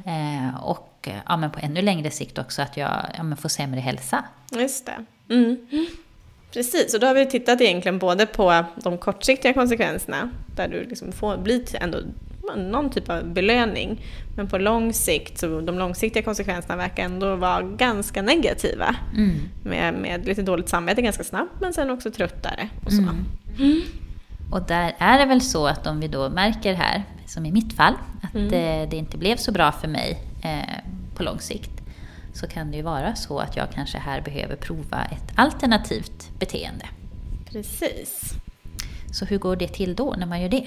[0.04, 3.80] Eh, och ja, men på ännu längre sikt också att jag ja, men får sämre
[3.80, 4.24] hälsa.
[4.52, 5.04] Just det.
[5.34, 5.66] Mm.
[6.52, 11.12] Precis, och då har vi tittat egentligen både på de kortsiktiga konsekvenserna, där du liksom
[11.12, 11.98] får bli till ändå
[12.56, 14.04] någon typ av belöning.
[14.36, 18.96] Men på lång sikt, så de långsiktiga konsekvenserna verkar ändå vara ganska negativa.
[19.62, 23.02] Med, med lite dåligt samvete ganska snabbt, men sen också tröttare och så.
[24.50, 27.72] Och där är det väl så att om vi då märker här, som i mitt
[27.72, 30.84] fall, att eh, det inte blev så bra för mig eh,
[31.16, 31.70] på lång sikt.
[32.34, 36.86] så kan det ju vara så att jag kanske här behöver prova ett alternativt beteende.
[37.50, 38.32] Precis.
[39.12, 40.66] Så hur går det till då när man gör det?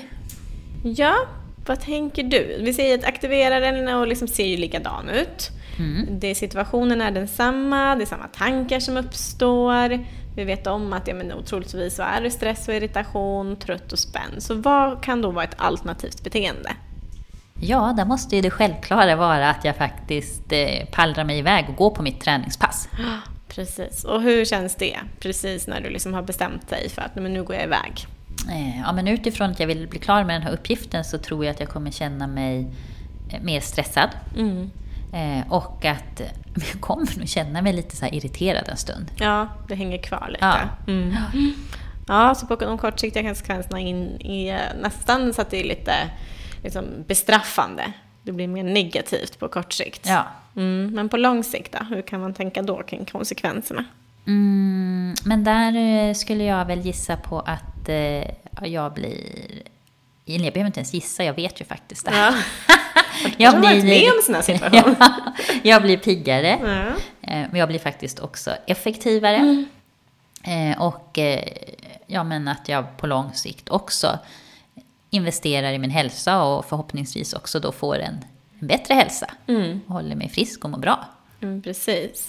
[0.84, 1.16] Ja,
[1.66, 2.58] vad tänker du?
[2.62, 5.52] Vi säger att aktiveraren och liksom ser ju likadan ut.
[5.80, 6.20] Mm.
[6.20, 10.06] Det, situationen är densamma, det är samma tankar som uppstår.
[10.36, 14.00] Vi vet om att ja, men otroligtvis så är det stress och irritation, trött och
[14.00, 14.44] spänd.
[14.44, 16.76] Så vad kan då vara ett alternativt beteende?
[17.62, 21.76] Ja, där måste ju det självklara vara att jag faktiskt eh, pallrar mig iväg och
[21.76, 22.90] går på mitt träningspass.
[23.48, 24.04] Precis.
[24.04, 24.98] Och hur känns det?
[25.20, 28.08] Precis när du liksom har bestämt dig för att men nu går jag iväg.
[28.50, 31.46] Eh, ja, men utifrån att jag vill bli klar med den här uppgiften så tror
[31.46, 32.68] jag att jag kommer känna mig
[33.30, 34.10] eh, mer stressad.
[34.38, 34.72] Mm.
[35.14, 36.22] Eh, och att
[36.56, 39.12] jag kommer nog känna mig lite så irriterad en stund.
[39.20, 40.46] Ja, det hänger kvar lite.
[40.46, 40.58] Ja.
[40.88, 41.16] Mm.
[42.08, 45.94] Ja, så på de kortsiktiga konsekvenserna in i nästan så att det är lite
[46.64, 47.94] liksom, bestraffande.
[48.24, 50.08] Det blir mer negativt på kort sikt.
[50.08, 50.26] Ja.
[50.56, 51.96] Mm, men på lång sikt då?
[51.96, 53.86] Hur kan man tänka då kring konsekvenserna?
[54.28, 58.28] Mm, men där skulle jag väl gissa på att eh,
[58.64, 59.20] jag blir...
[60.26, 62.36] Jag behöver inte ens gissa, jag vet ju faktiskt det här.
[63.38, 64.96] Jag har varit med om sån här situation.
[65.00, 66.60] ja, jag blir piggare.
[66.62, 66.88] Ja.
[67.32, 69.36] Eh, Men jag blir faktiskt också effektivare.
[69.36, 69.66] Mm.
[70.44, 71.48] Eh, Och eh,
[72.08, 74.20] ja, men att jag på lång sikt också
[75.10, 78.26] investerar i min hälsa och förhoppningsvis också då får en,
[78.60, 79.32] en bättre hälsa.
[79.88, 81.06] Och håller mig frisk och mår bra.
[81.42, 82.28] Mm, precis.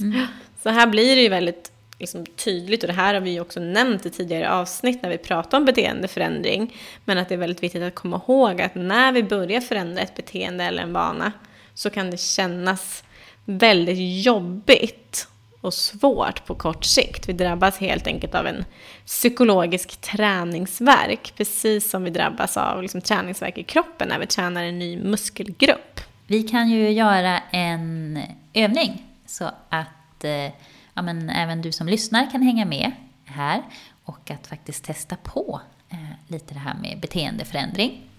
[0.62, 1.72] Så här blir det ju väldigt
[2.04, 5.18] liksom, tydligt, och det här har vi ju också nämnt i tidigare avsnitt när vi
[5.18, 9.22] pratar om beteendeförändring, men att det är väldigt viktigt att komma ihåg att när vi
[9.22, 11.32] börjar förändra ett beteende eller en vana
[11.74, 13.04] så kan det kännas
[13.44, 15.28] väldigt jobbigt
[15.60, 17.28] och svårt på kort sikt.
[17.28, 18.64] Vi drabbas helt enkelt av en
[19.06, 24.78] psykologisk träningsverk, precis som vi drabbas av liksom, träningsverk i kroppen när vi tränar en
[24.78, 26.00] ny muskelgrupp.
[26.26, 28.18] Vi kan ju göra en
[28.54, 30.52] övning så att eh,
[30.94, 32.92] ja, men även du som lyssnar kan hänga med
[33.24, 33.62] här
[34.04, 38.11] och att faktiskt testa på eh, lite det här med beteendeförändring.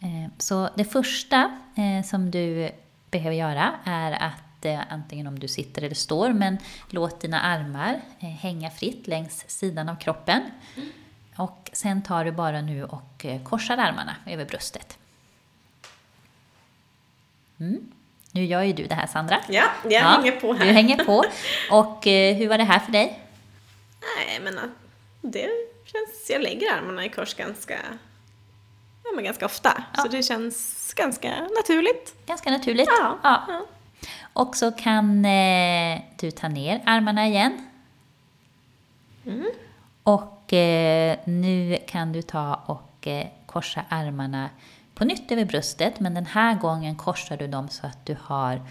[0.00, 2.70] Eh, så det första eh, som du
[3.10, 4.42] behöver göra är att
[4.88, 6.58] antingen om du sitter eller står, men
[6.90, 10.42] låt dina armar hänga fritt längs sidan av kroppen.
[11.36, 14.98] Och sen tar du bara nu och korsar armarna över bröstet.
[17.58, 17.92] Mm.
[18.36, 19.40] Nu gör ju du det här Sandra.
[19.48, 20.66] Ja, jag hänger på här.
[20.66, 21.24] Du hänger på.
[21.70, 23.20] Och eh, hur var det här för dig?
[24.16, 24.60] Nej, men
[25.20, 25.48] det
[25.84, 26.30] känns...
[26.30, 27.78] Jag lägger armarna i kors ganska,
[29.04, 29.82] ja, men ganska ofta.
[29.96, 32.14] Så det känns ganska naturligt.
[32.26, 32.88] Ganska naturligt.
[33.00, 33.66] Ja, ja.
[34.32, 37.66] Och så kan eh, du ta ner armarna igen.
[39.26, 39.50] Mm.
[40.02, 44.50] Och eh, nu kan du ta och eh, korsa armarna
[44.96, 46.00] på nytt över bröstet.
[46.00, 48.62] Men den här gången korsar du dem så att du har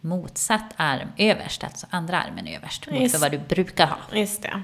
[0.00, 2.86] motsatt arm överst, alltså andra armen överst.
[2.90, 3.96] Mot för vad du brukar ha.
[4.18, 4.62] Just det.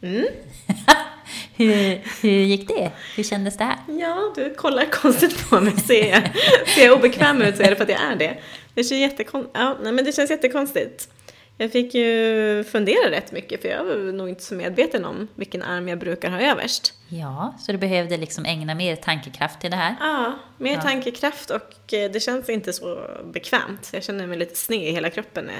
[1.56, 2.90] Hur, hur gick det?
[3.16, 3.76] Hur kändes det här?
[4.00, 5.76] Ja, du kollar konstigt på mig.
[5.76, 6.22] Ser jag,
[6.68, 8.38] ser jag obekväm ut så är det för att jag är det.
[8.74, 11.08] Det, känns jättekon- ja, nej, men det känns jättekonstigt.
[11.56, 15.62] Jag fick ju fundera rätt mycket för jag var nog inte så medveten om vilken
[15.62, 16.92] arm jag brukar ha överst.
[17.08, 19.94] Ja, så du behövde liksom ägna mer tankekraft till det här?
[20.00, 20.80] Ja, mer Ja.
[20.82, 22.98] tankekraft och eh, det känns inte så
[23.32, 23.90] bekvämt.
[23.92, 25.52] Jag känner mig lite sned i hela kroppen när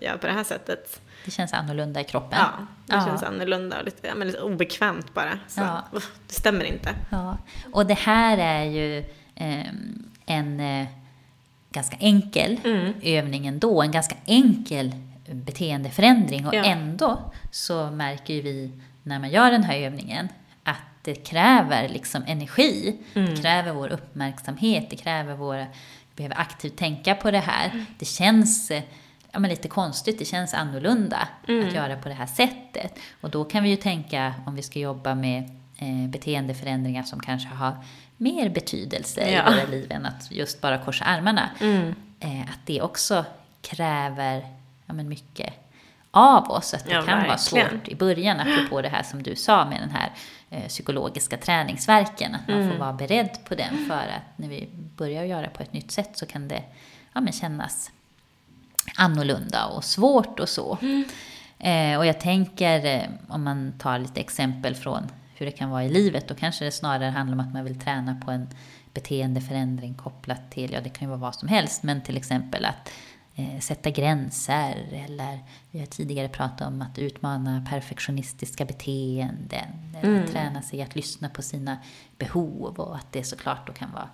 [0.00, 1.00] jag gör på det här sättet.
[1.24, 2.38] Det känns annorlunda i kroppen.
[2.38, 3.06] Ja, det Ja.
[3.06, 5.38] känns annorlunda och lite, men lite obekvämt bara.
[5.48, 5.84] Så, Ja.
[6.26, 6.88] det stämmer inte.
[7.10, 7.38] Ja,
[7.72, 10.86] och det här är ju ehm, en eh,
[11.70, 12.92] ganska enkel Mm.
[13.02, 14.92] övning ändå, en ganska enkel
[15.32, 16.64] beteendeförändring och Ja.
[16.64, 18.70] ändå så märker ju vi
[19.02, 20.28] när man gör den här övningen
[20.62, 23.34] att det kräver liksom energi, Mm.
[23.34, 27.70] det kräver vår uppmärksamhet, det kräver våra, vi behöver aktivt tänka på det här.
[27.70, 27.86] Mm.
[27.98, 28.82] Det känns eh,
[29.32, 31.68] ja, men lite konstigt, det känns annorlunda Mm.
[31.68, 32.98] att göra på det här sättet.
[33.20, 35.42] Och då kan vi ju tänka om vi ska jobba med
[35.78, 37.76] eh, beteendeförändringar som kanske har
[38.16, 39.50] mer betydelse Ja.
[39.52, 41.50] i våra liv än att just bara korsa armarna.
[41.60, 41.94] Mm.
[42.20, 43.24] Eh, att det också
[43.62, 44.46] kräver
[44.88, 45.52] ja, men mycket
[46.10, 46.74] av oss.
[46.74, 47.68] Att det Ja, kan vara verkligen.
[47.70, 50.12] svårt i början, apropå det här som du sa med den här
[50.50, 52.34] eh, psykologiska träningsverken.
[52.34, 52.70] Att man Mm.
[52.70, 56.10] får vara beredd på den för att när vi börjar göra på ett nytt sätt
[56.14, 56.62] så kan det
[57.12, 57.90] ja, men kännas
[58.96, 60.78] annorlunda och svårt och så.
[61.58, 65.84] Eh, och jag tänker, eh, om man tar lite exempel från hur det kan vara
[65.84, 68.48] i livet, då kanske det snarare handlar om att man vill träna på en
[68.94, 72.90] beteendeförändring kopplat till, ja det kan ju vara vad som helst, men till exempel att
[73.38, 75.38] eh, sätta gränser eller
[75.70, 81.42] vi har tidigare pratat om att utmana perfektionistiska beteenden eller träna sig att lyssna på
[81.42, 81.78] sina
[82.18, 84.08] behov och att det såklart då kan vara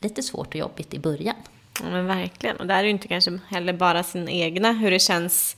[0.00, 1.36] lite svårt och jobbigt i början.
[1.82, 2.56] Ja, men verkligen.
[2.56, 5.56] Och där är ju inte kanske heller bara sin egna, hur det känns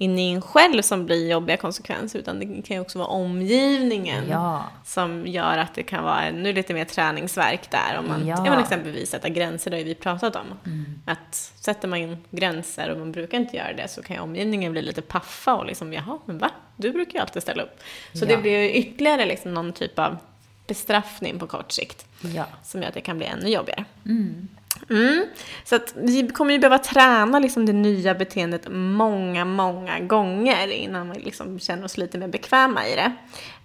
[0.00, 4.24] inne i en själv som blir jobbiga konsekvenser, utan det kan ju också vara omgivningen
[4.30, 4.64] Ja.
[4.84, 7.98] som gör att det kan vara ännu lite mer träningsverk där.
[7.98, 8.42] Om man Ja.
[8.44, 8.50] ja.
[8.50, 10.46] men exempelvis sätta gränser, det har ju vi pratat om.
[10.66, 10.84] Mm.
[11.06, 14.72] Att sätter man in gränser och man brukar inte göra det så kan ju omgivningen
[14.72, 16.50] bli lite paffa och liksom jaha, men va?
[16.76, 17.80] Du brukar ju alltid ställa upp.
[18.12, 18.28] Så Ja.
[18.28, 20.16] det blir ju ytterligare liksom någon typ av
[20.66, 22.06] bestraffning på kort sikt
[22.64, 23.84] som gör att det kan bli ännu jobbigare.
[24.06, 24.48] Mm.
[24.90, 25.26] Mm.
[25.64, 31.10] Så att vi kommer ju behöva träna liksom det nya beteendet många, många gånger innan
[31.10, 33.12] vi liksom känner oss lite mer bekväma i det.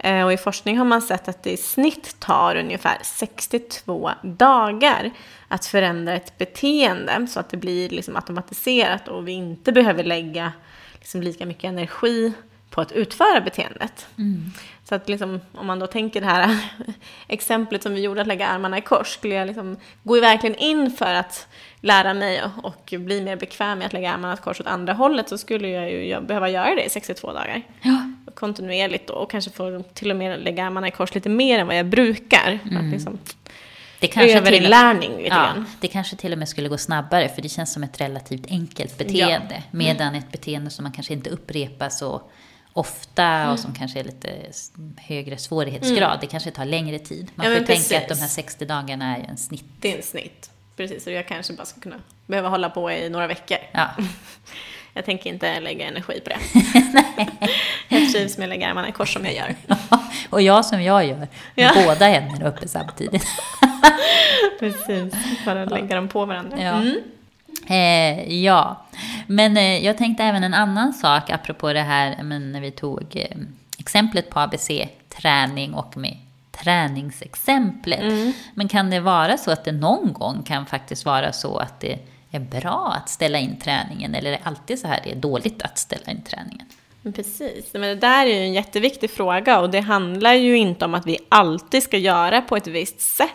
[0.09, 5.11] Eh, och i forskning har man sett att det i snitt tar ungefär 62 dagar
[5.47, 10.51] att förändra ett beteende så att det blir liksom automatiserat och vi inte behöver lägga
[10.93, 12.33] liksom lika mycket energi
[12.69, 14.07] på att utföra beteendet.
[14.17, 14.51] Mm.
[14.89, 16.57] Så att liksom, om man då tänker det här
[17.27, 20.91] exemplet som vi gjorde, att lägga armarna i kors, skulle jag liksom, gå verkligen in
[20.91, 21.47] för att
[21.81, 24.93] lära mig och, och bli mer bekväm med att lägga armarna i kors åt andra
[24.93, 27.61] hållet så skulle jag ju behöva göra det i 62 dagar.
[27.81, 28.11] Ja.
[28.35, 31.67] Kontinuerligt då, och kanske få till och med lägga armarna i kors lite mer än
[31.67, 32.59] vad jag brukar.
[32.77, 33.19] Att liksom,
[33.99, 35.65] Det kanske, Överinlärning lite ja, grann.
[35.79, 38.97] det kanske till och med skulle gå snabbare för det känns som ett relativt enkelt
[38.97, 39.63] beteende.
[39.71, 42.21] Medan ett beteende som man kanske inte upprepar så
[42.73, 44.29] ofta och som kanske är lite
[44.97, 46.17] högre svårighetsgrad.
[46.21, 47.31] Det kanske tar längre tid.
[47.35, 47.93] Man Ja, får tänka precis.
[47.97, 49.65] att de här 60 dagarna är en snitt.
[49.79, 50.49] Det är en snitt.
[50.77, 51.95] Precis, och jag kanske bara ska kunna
[52.25, 53.57] behöva hålla på i några veckor.
[53.71, 53.89] Ja.
[54.95, 56.37] Jag tänker inte lägga energi på det.
[57.89, 59.55] jag trivs med att lägga armarna i kors som jag gör.
[60.29, 61.71] och jag som jag gör, Ja.
[61.85, 63.25] båda händerna uppe samtidigt.
[64.59, 65.13] Precis,
[65.45, 66.57] bara lägga dem på varandra.
[66.63, 66.71] Ja.
[66.71, 67.01] Mm.
[67.67, 68.85] Eh, ja,
[69.27, 73.15] men eh, jag tänkte även en annan sak apropå det här men när vi tog
[73.15, 73.37] eh,
[73.77, 76.17] exemplet på ABC-träning och med
[76.51, 78.33] träningsexemplet.
[78.53, 81.99] Men kan det vara så att det någon gång kan faktiskt vara så att det
[82.31, 85.61] är bra att ställa in träningen eller är det alltid så här det är dåligt
[85.61, 86.67] att ställa in träningen?
[87.15, 90.93] Precis, men det där är ju en jätteviktig fråga och det handlar ju inte om
[90.93, 93.29] att vi alltid ska göra på ett visst sätt.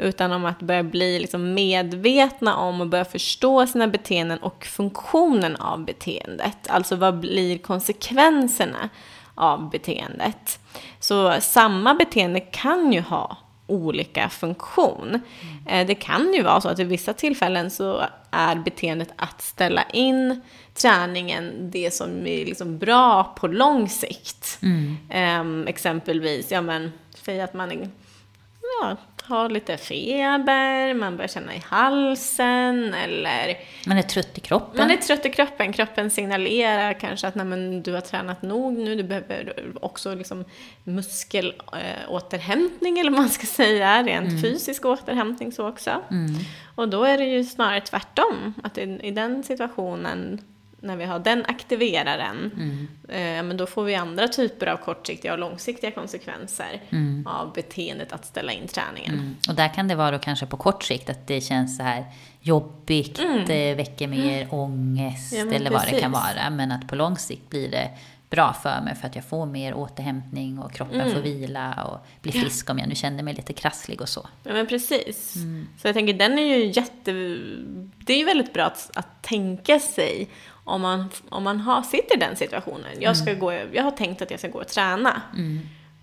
[0.00, 5.56] Utan om att börja bli liksom medvetna om och börja förstå sina beteenden och funktionen
[5.56, 6.56] av beteendet.
[6.68, 8.88] Alltså vad blir konsekvenserna
[9.34, 10.58] av beteendet?
[11.00, 13.36] Så samma beteende kan ju ha
[13.66, 15.20] olika funktion.
[15.68, 19.82] Eh, Det kan ju vara så att i vissa tillfällen så är beteendet att ställa
[19.82, 20.40] in
[20.74, 24.58] träningen det som är liksom bra på lång sikt.
[25.10, 27.88] Ehm, exempelvis, ja men, säg att man är,
[28.82, 28.96] ja,
[29.30, 33.56] har lite feber, man börjar känna i halsen eller
[33.86, 34.78] Man är trött i kroppen.
[34.78, 38.94] man är trött i kroppen, kroppen signalerar kanske att nej, du har tränat nog nu,
[38.94, 40.44] du behöver också liksom
[40.84, 46.02] muskelåterhämtning eller vad man ska säga, rent fysisk återhämtning så också.
[46.74, 50.40] Och då är det ju snarare tvärtom, att i, i den situationen
[50.82, 52.52] när vi har den aktiveraren,
[53.08, 56.80] eh, men då får vi andra typer av kortsiktiga och långsiktiga konsekvenser
[57.26, 59.14] av beteendet att ställa in träningen.
[59.14, 59.36] Mm.
[59.48, 62.04] Och där kan det vara då kanske på kort sikt att det känns så här
[62.40, 65.38] jobbigt, det väcker mer ångest Mm.
[65.38, 66.36] Ja, men eller vad det kan precis.
[66.36, 66.50] vara.
[66.50, 67.90] Men att på lång sikt blir det
[68.30, 71.12] bra för mig för att jag får mer återhämtning och kroppen Mm.
[71.14, 74.28] får vila och blir frisk om jag nu känner mig lite krasslig och så.
[74.42, 75.32] Ja men precis.
[75.82, 77.12] Så jag tänker den är ju jätte...
[77.96, 80.28] Det är ju väldigt bra att, att tänka sig
[80.70, 83.00] om man, om man har, sitter i den situationen.
[83.00, 85.22] Jag, ska gå, jag har tänkt att jag ska gå och träna.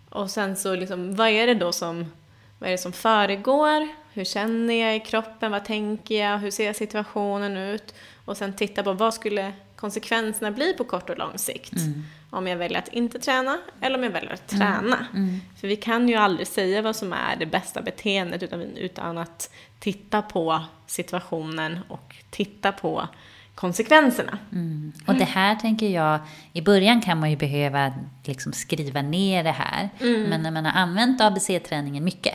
[0.09, 2.11] Och sen så liksom, vad är det då som,
[2.59, 3.87] vad är det som föregår?
[4.13, 5.51] Hur känner jag i kroppen?
[5.51, 6.37] Vad tänker jag?
[6.37, 7.93] Hur ser situationen ut?
[8.25, 11.73] Och sen titta på vad skulle konsekvenserna bli på kort och lång sikt?
[12.29, 15.05] Om jag väljer att inte träna eller om jag väljer att träna.
[15.59, 19.49] För vi kan ju aldrig säga vad som är det bästa beteendet utan, utan att
[19.79, 23.07] titta på situationen och titta på
[23.57, 24.37] konsekvenserna.
[25.05, 26.19] Och det här tänker jag,
[26.53, 27.93] i början kan man ju behöva
[28.25, 29.89] liksom skriva ner det här.
[29.99, 30.23] Mm.
[30.23, 32.33] Men när man har använt ABC-träningen mycket,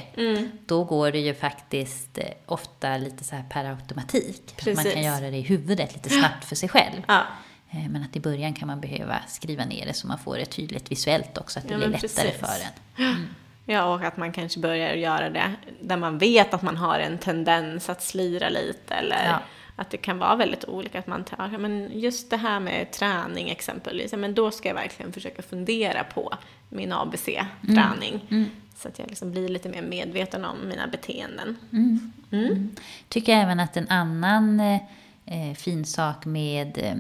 [0.67, 4.55] då går det ju faktiskt eh, ofta lite så här per automatik.
[4.59, 4.93] Att man Precis.
[4.95, 7.03] kan göra det i huvudet lite snabbt för sig själv.
[7.09, 7.23] Ja.
[7.71, 10.45] Eh, Men att i början kan man behöva skriva ner det så man får det
[10.45, 12.41] tydligt visuellt också, att det Ja, blir lättare precis.
[12.41, 13.29] för en.
[13.67, 15.51] Ja, och att man kanske börjar göra det
[15.81, 19.41] där man vet att man har en tendens att slira lite eller Ja.
[19.77, 20.99] Att det kan vara väldigt olika.
[20.99, 25.13] Att man tar, men just det här med träning exempelvis, men då ska jag verkligen
[25.13, 26.35] försöka fundera på
[26.69, 28.21] min ABC-träning.
[28.77, 31.57] Så att jag liksom blir lite mer medveten om mina beteenden.
[33.09, 34.81] Tycker även att en annan eh,
[35.27, 36.95] eh, fin sak med eh,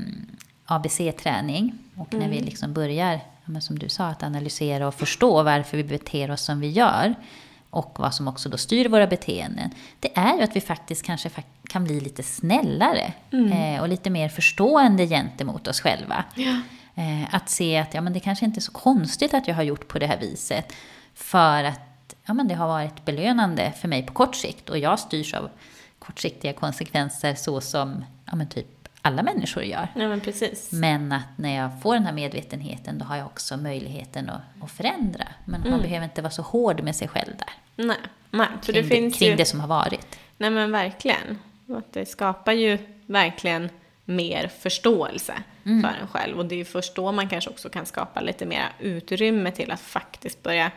[0.64, 3.20] ABC-träning och när vi liksom börjar,
[3.60, 7.14] som du sa, att analysera och förstå varför vi beter oss som vi gör.
[7.72, 9.70] Och vad som också då styr våra beteenden,
[10.00, 11.30] det är ju att vi faktiskt kanske
[11.68, 13.52] kan bli lite snällare mm.
[13.52, 16.24] eh, och lite mer förstående gentemot oss själva.
[16.34, 16.60] Ja.
[16.94, 19.62] Eh, att se att ja, men det kanske inte är så konstigt att jag har
[19.62, 20.72] gjort på det här viset,
[21.14, 24.98] för att ja, men det har varit belönande för mig på kort sikt och jag
[24.98, 25.50] styrs av
[25.98, 29.88] kortsiktiga konsekvenser så som ja, men typ alla människor gör.
[29.94, 30.72] Ja, men, precis.
[30.72, 34.70] men att när jag får den här medvetenheten då har jag också möjligheten att, att
[34.70, 35.24] förändra.
[35.44, 35.70] Men mm.
[35.70, 37.84] man behöver inte vara så hård med sig själv där.
[37.84, 37.96] Nej,
[38.30, 39.36] nej för kring det finns kring ju...
[39.36, 40.18] det som har varit.
[40.38, 41.38] Nej men verkligen.
[41.68, 43.68] Att det skapar ju verkligen
[44.04, 45.34] mer förståelse
[45.64, 45.82] mm.
[45.82, 46.38] för en själv.
[46.38, 49.80] Och det är först då man kanske också kan skapa lite mer utrymme till att
[49.80, 50.70] faktiskt börja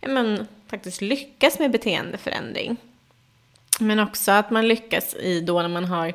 [0.00, 2.76] ja, men, faktiskt lyckas med beteendeförändring.
[3.80, 6.14] Men också att man lyckas i då när man har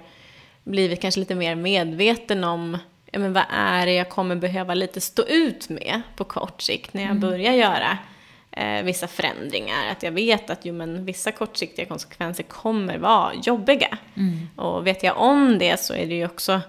[0.69, 2.77] blivit kanske lite mer medveten om
[3.11, 6.93] ja, men vad är det jag kommer behöva lite stå ut med på kort sikt
[6.93, 7.21] när jag mm.
[7.21, 7.97] börjar göra
[8.51, 9.91] eh, vissa förändringar.
[9.91, 13.97] Att jag vet att jo, men, vissa kortsiktiga konsekvenser kommer vara jobbiga.
[14.15, 14.49] Mm.
[14.55, 16.61] Och vet jag om det så är det ju också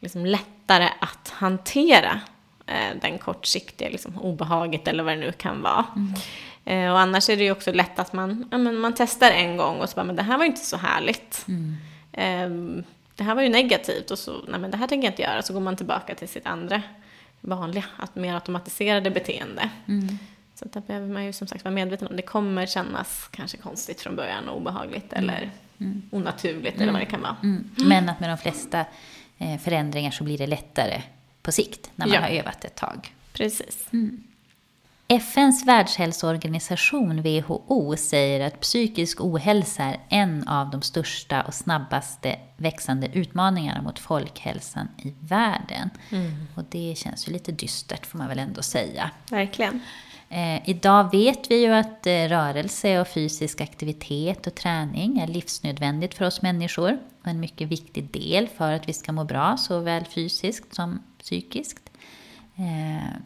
[0.00, 2.20] liksom, lättare att hantera
[2.66, 5.84] eh, den kortsiktiga liksom, obehaget eller vad det nu kan vara.
[5.96, 6.14] Mm.
[6.64, 9.56] Eh, och annars är det ju också lätt att man, ja, men man testar en
[9.56, 11.46] gång och så bara, men det här var inte så härligt.
[11.48, 11.76] Mm.
[12.12, 12.84] Eh,
[13.18, 15.42] det här var ju negativt och så, nej men det här tänker jag inte göra.
[15.42, 16.82] Så går man tillbaka till sitt andra
[17.40, 19.70] vanliga, att mer automatiserade beteende.
[19.88, 20.18] Mm.
[20.54, 22.16] Så där behöver man ju som sagt vara medveten om.
[22.16, 25.30] Det kommer kännas kanske konstigt från början och obehagligt mm.
[25.30, 26.02] eller mm.
[26.10, 27.36] onaturligt eller vad det kan vara.
[27.42, 27.70] Mm.
[27.76, 28.84] Men att med de flesta
[29.38, 31.02] eh, förändringar så blir det lättare
[31.42, 32.20] på sikt när man ja.
[32.20, 33.14] har övat ett tag.
[33.32, 33.86] Precis.
[33.92, 34.22] Mm.
[35.10, 43.08] FNs världshälsoorganisation, WHO, säger att psykisk ohälsa är en av de största och snabbaste växande
[43.12, 45.90] utmaningarna mot folkhälsan i världen.
[46.10, 46.46] Mm.
[46.54, 49.10] Och det känns ju lite dystert får man väl ändå säga.
[49.30, 49.80] Verkligen.
[50.28, 56.14] Eh, idag vet vi ju att eh, rörelse och fysisk aktivitet och träning är livsnödvändigt
[56.14, 60.04] för oss människor och en mycket viktig del för att vi ska må bra såväl
[60.04, 61.90] fysiskt som psykiskt.
[62.56, 63.18] Eh,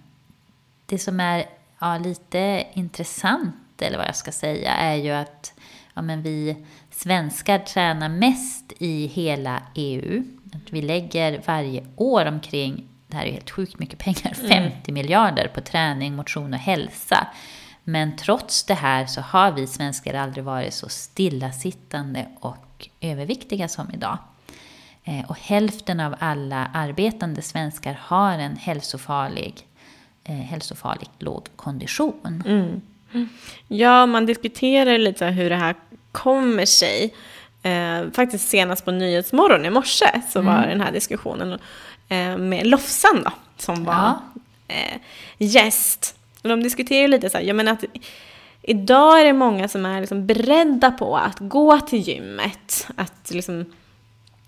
[0.86, 1.44] det som är
[1.82, 5.54] ja, lite intressant, eller vad jag ska säga, är ju att
[5.94, 6.56] ja, men vi
[6.90, 10.24] svenskar tränar mest i hela EU.
[10.54, 14.74] Att vi lägger varje år omkring, det här är helt sjukt mycket pengar, 50 mm.
[14.88, 17.26] miljarder på träning, motion och hälsa.
[17.84, 23.90] Men trots det här så har vi svenskar aldrig varit så stillasittande och överviktiga som
[23.90, 24.18] idag.
[25.04, 29.66] Eh, och hälften av alla arbetande svenskar har en hälsofarlig
[30.24, 32.42] eh, hälsofarligt låg kondition.
[32.46, 32.80] Mm.
[33.68, 35.74] Ja, man diskuterar lite hur det här
[36.12, 37.14] kommer sig.
[37.62, 40.54] Eh, faktiskt senast på Nyhetsmorgon i morse så mm.
[40.54, 41.58] var den här diskussionen
[42.08, 44.22] eh, med Lofsan då, som var ja.
[44.68, 45.00] eh,
[45.38, 46.16] gäst.
[46.42, 47.84] Och de diskuterar lite så här, jag menar att
[48.62, 53.64] idag är det många som är liksom beredda på att gå till gymmet, att liksom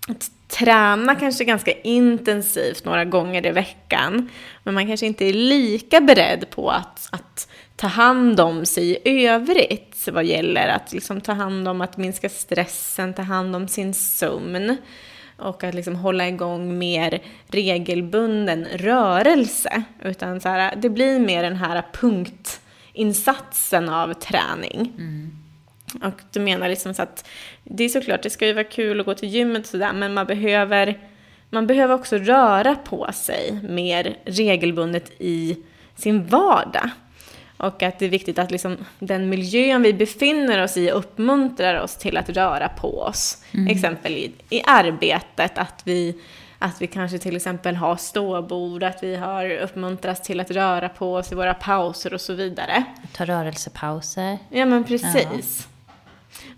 [0.07, 4.29] att träna kanske ganska intensivt några gånger i veckan.
[4.63, 9.27] Men man kanske inte är lika beredd på att, att ta hand om sig i
[9.27, 13.93] övrigt vad gäller att liksom ta hand om att minska stressen, ta hand om sin
[13.93, 14.77] sömn
[15.37, 19.83] och att liksom hålla igång mer regelbunden rörelse.
[20.03, 24.93] Utan så här, det blir mer den här punktinsatsen av träning.
[24.97, 25.44] Mm.
[25.93, 27.27] Och du menar liksom så att
[27.63, 30.13] det är såklart, det ska ju vara kul att gå till gymmet och sådär, men
[30.13, 30.99] man behöver,
[31.49, 35.57] man behöver också röra på sig mer regelbundet i
[35.95, 36.89] sin vardag.
[37.57, 41.95] Och att det är viktigt att liksom den miljön vi befinner oss i uppmuntrar oss
[41.95, 43.43] till att röra på oss.
[43.53, 43.67] Mm.
[43.67, 46.21] Exempelvis i, i arbetet, att vi,
[46.59, 51.15] att vi kanske till exempel har ståbord, att vi har uppmuntrats till att röra på
[51.15, 52.83] oss i våra pauser och så vidare.
[53.13, 54.37] Ta rörelsepauser.
[54.49, 55.67] Ja men precis.
[55.69, 55.74] Ja.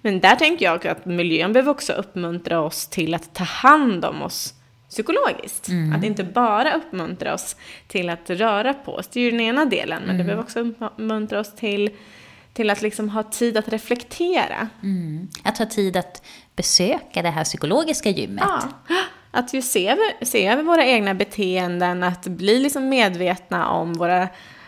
[0.01, 4.21] Men där tänker jag att miljön behöver också uppmuntra oss till att ta hand om
[4.21, 4.53] oss
[4.89, 5.67] psykologiskt.
[5.67, 5.95] Mm.
[5.95, 7.55] Att inte bara uppmuntra oss
[7.87, 10.17] till att röra på oss, det är ju den ena delen, men mm.
[10.17, 11.89] det behöver också uppmuntra oss till,
[12.53, 14.67] till att liksom ha tid att reflektera.
[14.83, 15.27] Mm.
[15.43, 16.23] Att ha tid att
[16.55, 18.45] besöka det här psykologiska gymmet.
[18.47, 18.95] Ja.
[19.31, 24.27] Att ju se över, se över våra egna beteenden, att bli liksom medvetna om våra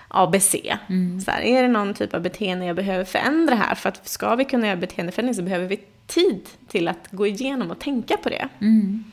[0.09, 0.55] ABC.
[0.89, 1.21] Mm.
[1.21, 3.75] Så här, är det någon typ av beteende jag behöver förändra här?
[3.75, 7.71] För att ska vi kunna göra beteendeförändring så behöver vi tid till att gå igenom
[7.71, 8.49] och tänka på det.
[8.61, 9.03] Mm.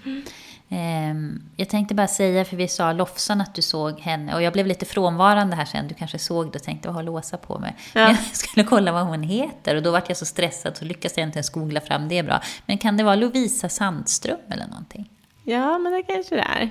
[0.69, 1.43] Mm.
[1.57, 4.67] Jag tänkte bara säga, för vi sa Lofsan att du såg henne, och jag blev
[4.67, 7.77] lite frånvarande här sen, du kanske såg det och tänkte, vad har Låsa på mig?
[7.95, 8.07] Ja.
[8.07, 11.17] Men jag skulle kolla vad hon heter, och då var jag så stressad så lyckades
[11.19, 12.41] jag inte ens googla fram det bra.
[12.67, 15.11] Men kan det vara Lovisa Sandström eller någonting?
[15.45, 16.71] Ja, men det kanske det är.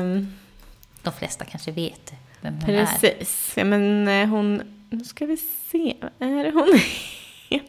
[0.00, 0.34] Um...
[1.02, 3.56] De flesta kanske vet det vem hon Precis.
[3.56, 3.60] är.
[3.60, 6.80] Ja, men eh, hon nu ska vi se, är det hon?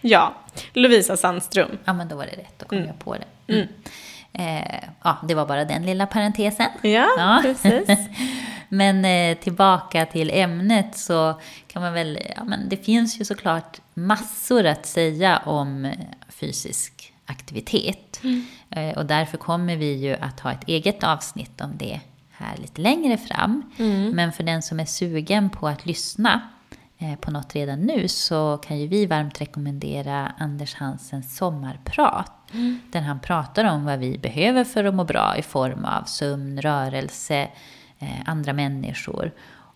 [0.00, 0.34] ja,
[0.72, 1.78] Lovisa Sandström.
[1.84, 2.58] Ja, men då var det rätt.
[2.58, 3.52] Då kom jag på det.
[3.54, 3.68] Mm.
[4.32, 6.66] Eh, ja, det var bara den lilla parentesen.
[6.82, 7.88] Ja, precis.
[8.68, 13.80] men eh, tillbaka till ämnet så kan man väl, ja men det finns ju såklart
[13.94, 15.92] massor att säga om
[16.28, 18.20] fysisk aktivitet.
[18.22, 18.46] Mm.
[18.70, 22.00] Eh, och därför kommer vi ju att ha ett eget avsnitt om det
[22.38, 23.62] här lite längre fram.
[23.78, 24.10] Mm.
[24.10, 26.40] Men för den som är sugen på att lyssna
[26.98, 32.32] eh, på något redan nu så kan ju vi varmt rekommendera Anders Hansens sommarprat.
[32.52, 32.80] Mm.
[32.90, 36.60] Där han pratar om vad vi behöver för att må bra i form av sömn,
[36.60, 37.48] rörelse,
[37.98, 39.32] eh, andra människor.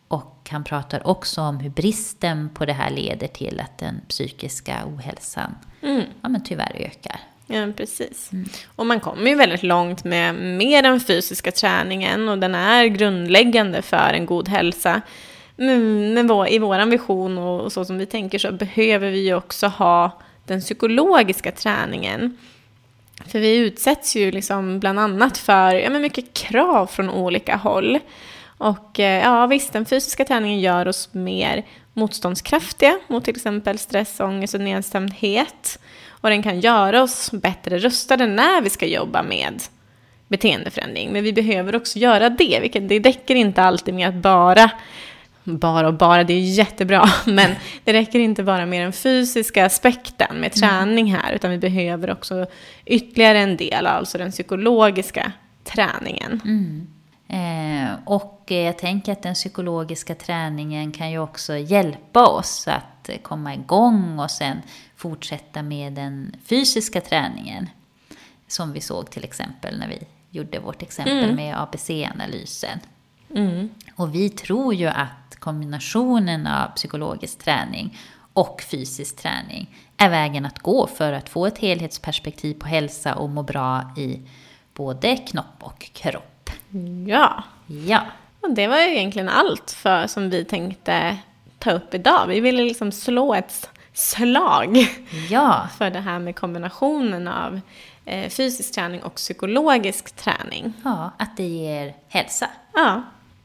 [0.09, 4.83] Och han pratar också om hur bristen på det här leder till att den psykiska
[4.87, 6.03] ohälsan mm.
[6.23, 7.21] ja, men tyvärr ökar.
[7.47, 8.33] Ja, precis.
[8.33, 8.49] Mm.
[8.77, 13.83] Och man kommer ju väldigt långt med, med den fysiska träningen och den är grundläggande
[13.83, 15.03] för en god hälsa.
[15.57, 19.67] Men, men I vår vision och så som vi tänker så behöver vi ju också
[19.67, 22.37] ha den psykologiska träningen.
[23.27, 27.99] För vi utsätts ju liksom bland annat för ja, men mycket krav från olika håll.
[28.59, 34.21] Och eh, ja, visst, den fysiska träningen gör oss mer motståndskraftiga mot till exempel stress,
[34.21, 35.79] ångest och nedstämdhet.
[36.23, 39.63] Och den kan göra oss bättre rustade när vi ska jobba med
[40.29, 41.13] beteendeförändring.
[41.13, 44.71] Men vi behöver också göra det, vilket det räcker inte alltid med att bara
[45.45, 47.51] bara och bara, det är jättebra, men
[47.85, 50.71] det räcker inte bara med den fysiska aspekten med mm.
[50.71, 52.47] träning här, utan vi behöver också
[52.87, 55.33] ytterligare en del, alltså den psykologiska
[55.65, 56.41] träningen.
[56.45, 56.87] Mm.
[57.29, 63.55] Eh, och jag tänker att den psykologiska träningen kan ju också hjälpa oss att komma
[63.55, 64.57] igång och sen
[65.03, 67.69] fortsätta med den fysiska träningen.
[68.47, 69.99] Som vi såg till exempel när vi
[70.31, 71.37] gjorde vårt exempel mm.
[71.37, 72.79] med ABC-analysen.
[73.35, 73.69] Mm.
[73.97, 77.99] Och vi tror ju att kombinationen av psykologisk träning
[78.33, 83.31] och fysisk träning är vägen att gå för att få ett helhetsperspektiv på hälsa och
[83.31, 84.21] må bra i
[84.75, 86.51] både knopp och kropp.
[87.07, 87.45] Ja.
[87.67, 88.03] Ja.
[88.41, 91.19] Och det var ju egentligen allt för som vi tänkte
[91.59, 92.27] ta upp idag.
[92.29, 94.87] Vi ville liksom slå ett slag
[95.31, 95.69] ja.
[95.79, 97.61] för det här med kombinationen av
[98.05, 100.73] eh, fysisk träning och psykologisk träning.
[100.85, 102.51] Ja, att det ger hälsa.
[102.75, 103.03] Ja,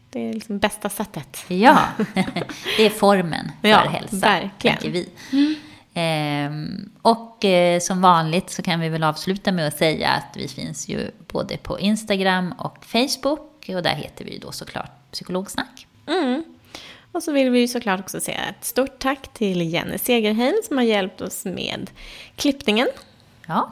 [0.09, 1.45] det är liksom bästa sättet.
[1.47, 1.79] Ja,
[2.77, 4.77] det är formen för ja, hälsa, verkligen.
[4.77, 5.09] tänker vi.
[5.31, 5.55] Mm.
[5.93, 10.47] Ehm, och eh, som vanligt så kan vi väl avsluta med att säga att vi
[10.47, 15.87] finns ju både på Instagram och Facebook och där heter vi ju då såklart Psykologsnack.
[16.07, 16.43] Mm.
[17.17, 20.83] Och så vill vi såklart också säga ett stort tack till Jenny Segerheim som har
[20.83, 21.89] hjälpt oss med
[22.35, 22.87] klippningen.
[23.47, 23.71] Ja.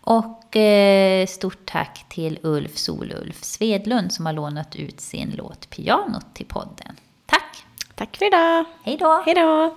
[0.00, 6.34] Och eh, stort tack till Ulf Solulf Svedlund som har lånat ut sin låt Pianot
[6.34, 6.96] till podden.
[7.26, 7.64] Tack!
[7.94, 8.64] Tack för idag!
[8.82, 9.22] Hej då!
[9.26, 9.76] Hej då!